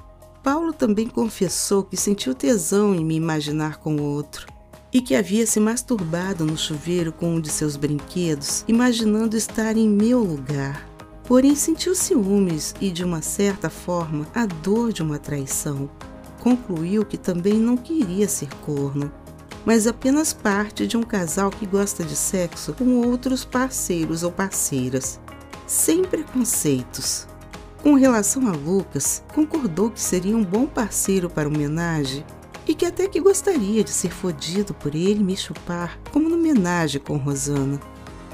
Paulo 0.51 0.73
também 0.73 1.07
confessou 1.07 1.83
que 1.83 1.95
sentiu 1.95 2.35
tesão 2.35 2.95
em 2.95 3.05
me 3.05 3.15
imaginar 3.15 3.77
com 3.77 4.01
outro 4.01 4.47
e 4.91 4.99
que 4.99 5.15
havia 5.15 5.47
se 5.47 5.61
masturbado 5.61 6.43
no 6.43 6.57
chuveiro 6.57 7.13
com 7.13 7.35
um 7.35 7.39
de 7.39 7.51
seus 7.51 7.77
brinquedos, 7.77 8.65
imaginando 8.67 9.37
estar 9.37 9.77
em 9.77 9.87
meu 9.87 10.21
lugar. 10.21 10.89
Porém, 11.25 11.55
sentiu 11.55 11.95
ciúmes 11.95 12.75
e, 12.81 12.91
de 12.91 13.05
uma 13.05 13.21
certa 13.21 13.69
forma, 13.69 14.27
a 14.35 14.47
dor 14.47 14.91
de 14.91 15.03
uma 15.03 15.19
traição. 15.19 15.91
Concluiu 16.41 17.05
que 17.05 17.19
também 17.19 17.59
não 17.59 17.77
queria 17.77 18.27
ser 18.27 18.49
corno, 18.65 19.13
mas 19.67 19.87
apenas 19.87 20.33
parte 20.33 20.87
de 20.87 20.97
um 20.97 21.03
casal 21.03 21.51
que 21.51 21.67
gosta 21.67 22.03
de 22.03 22.17
sexo 22.17 22.73
com 22.73 23.07
outros 23.07 23.45
parceiros 23.45 24.23
ou 24.23 24.33
parceiras, 24.33 25.21
sem 25.67 26.07
preconceitos. 26.07 27.28
Com 27.83 27.95
relação 27.95 28.49
a 28.49 28.53
Lucas, 28.53 29.23
concordou 29.33 29.91
que 29.91 30.01
seria 30.01 30.37
um 30.37 30.45
bom 30.45 30.67
parceiro 30.67 31.31
para 31.31 31.49
homenagem 31.49 32.25
e 32.67 32.75
que 32.75 32.85
até 32.85 33.07
que 33.07 33.21
gostaria 33.21 33.85
de 33.85 33.91
ser 33.91 34.11
fodido 34.11 34.75
por 34.75 34.95
ele 34.95 35.23
me 35.23 35.37
chupar, 35.37 35.99
como 36.13 36.29
no 36.29 36.35
homenagem 36.35 37.01
com 37.01 37.17
Rosana. 37.17 37.81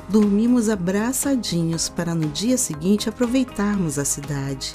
Dormimos 0.08 0.70
abraçadinhos 0.70 1.90
para 1.90 2.14
no 2.14 2.26
dia 2.28 2.56
seguinte 2.56 3.08
aproveitarmos 3.08 3.98
a 3.98 4.04
cidade. 4.04 4.74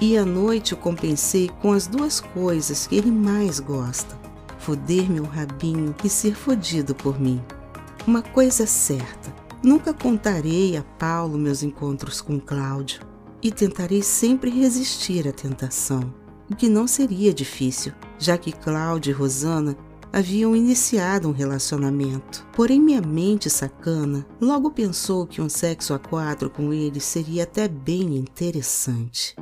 E 0.00 0.18
à 0.18 0.24
noite 0.24 0.74
o 0.74 0.76
compensei 0.76 1.48
com 1.62 1.72
as 1.72 1.86
duas 1.86 2.20
coisas 2.20 2.86
que 2.86 2.96
ele 2.96 3.10
mais 3.10 3.60
gosta: 3.60 4.18
foder 4.58 5.10
meu 5.10 5.24
rabinho 5.24 5.94
e 6.04 6.08
ser 6.08 6.34
fodido 6.34 6.94
por 6.94 7.20
mim. 7.20 7.42
Uma 8.06 8.22
coisa 8.22 8.64
é 8.64 8.66
certa: 8.66 9.32
nunca 9.62 9.94
contarei 9.94 10.76
a 10.76 10.82
Paulo 10.82 11.38
meus 11.38 11.62
encontros 11.62 12.20
com 12.20 12.38
Cláudio 12.38 13.08
e 13.42 13.50
tentarei 13.50 14.02
sempre 14.02 14.50
resistir 14.50 15.28
à 15.28 15.32
tentação, 15.32 16.12
o 16.50 16.56
que 16.56 16.68
não 16.68 16.86
seria 16.86 17.32
difícil, 17.32 17.92
já 18.18 18.36
que 18.36 18.52
Cláudia 18.52 19.10
e 19.10 19.14
Rosana 19.14 19.76
haviam 20.12 20.56
iniciado 20.56 21.28
um 21.28 21.32
relacionamento. 21.32 22.46
Porém, 22.54 22.80
minha 22.80 23.00
mente 23.00 23.50
sacana 23.50 24.26
logo 24.40 24.70
pensou 24.70 25.26
que 25.26 25.40
um 25.40 25.48
sexo 25.48 25.94
a 25.94 25.98
quatro 25.98 26.48
com 26.50 26.72
ele 26.72 27.00
seria 27.00 27.44
até 27.44 27.68
bem 27.68 28.16
interessante. 28.16 29.36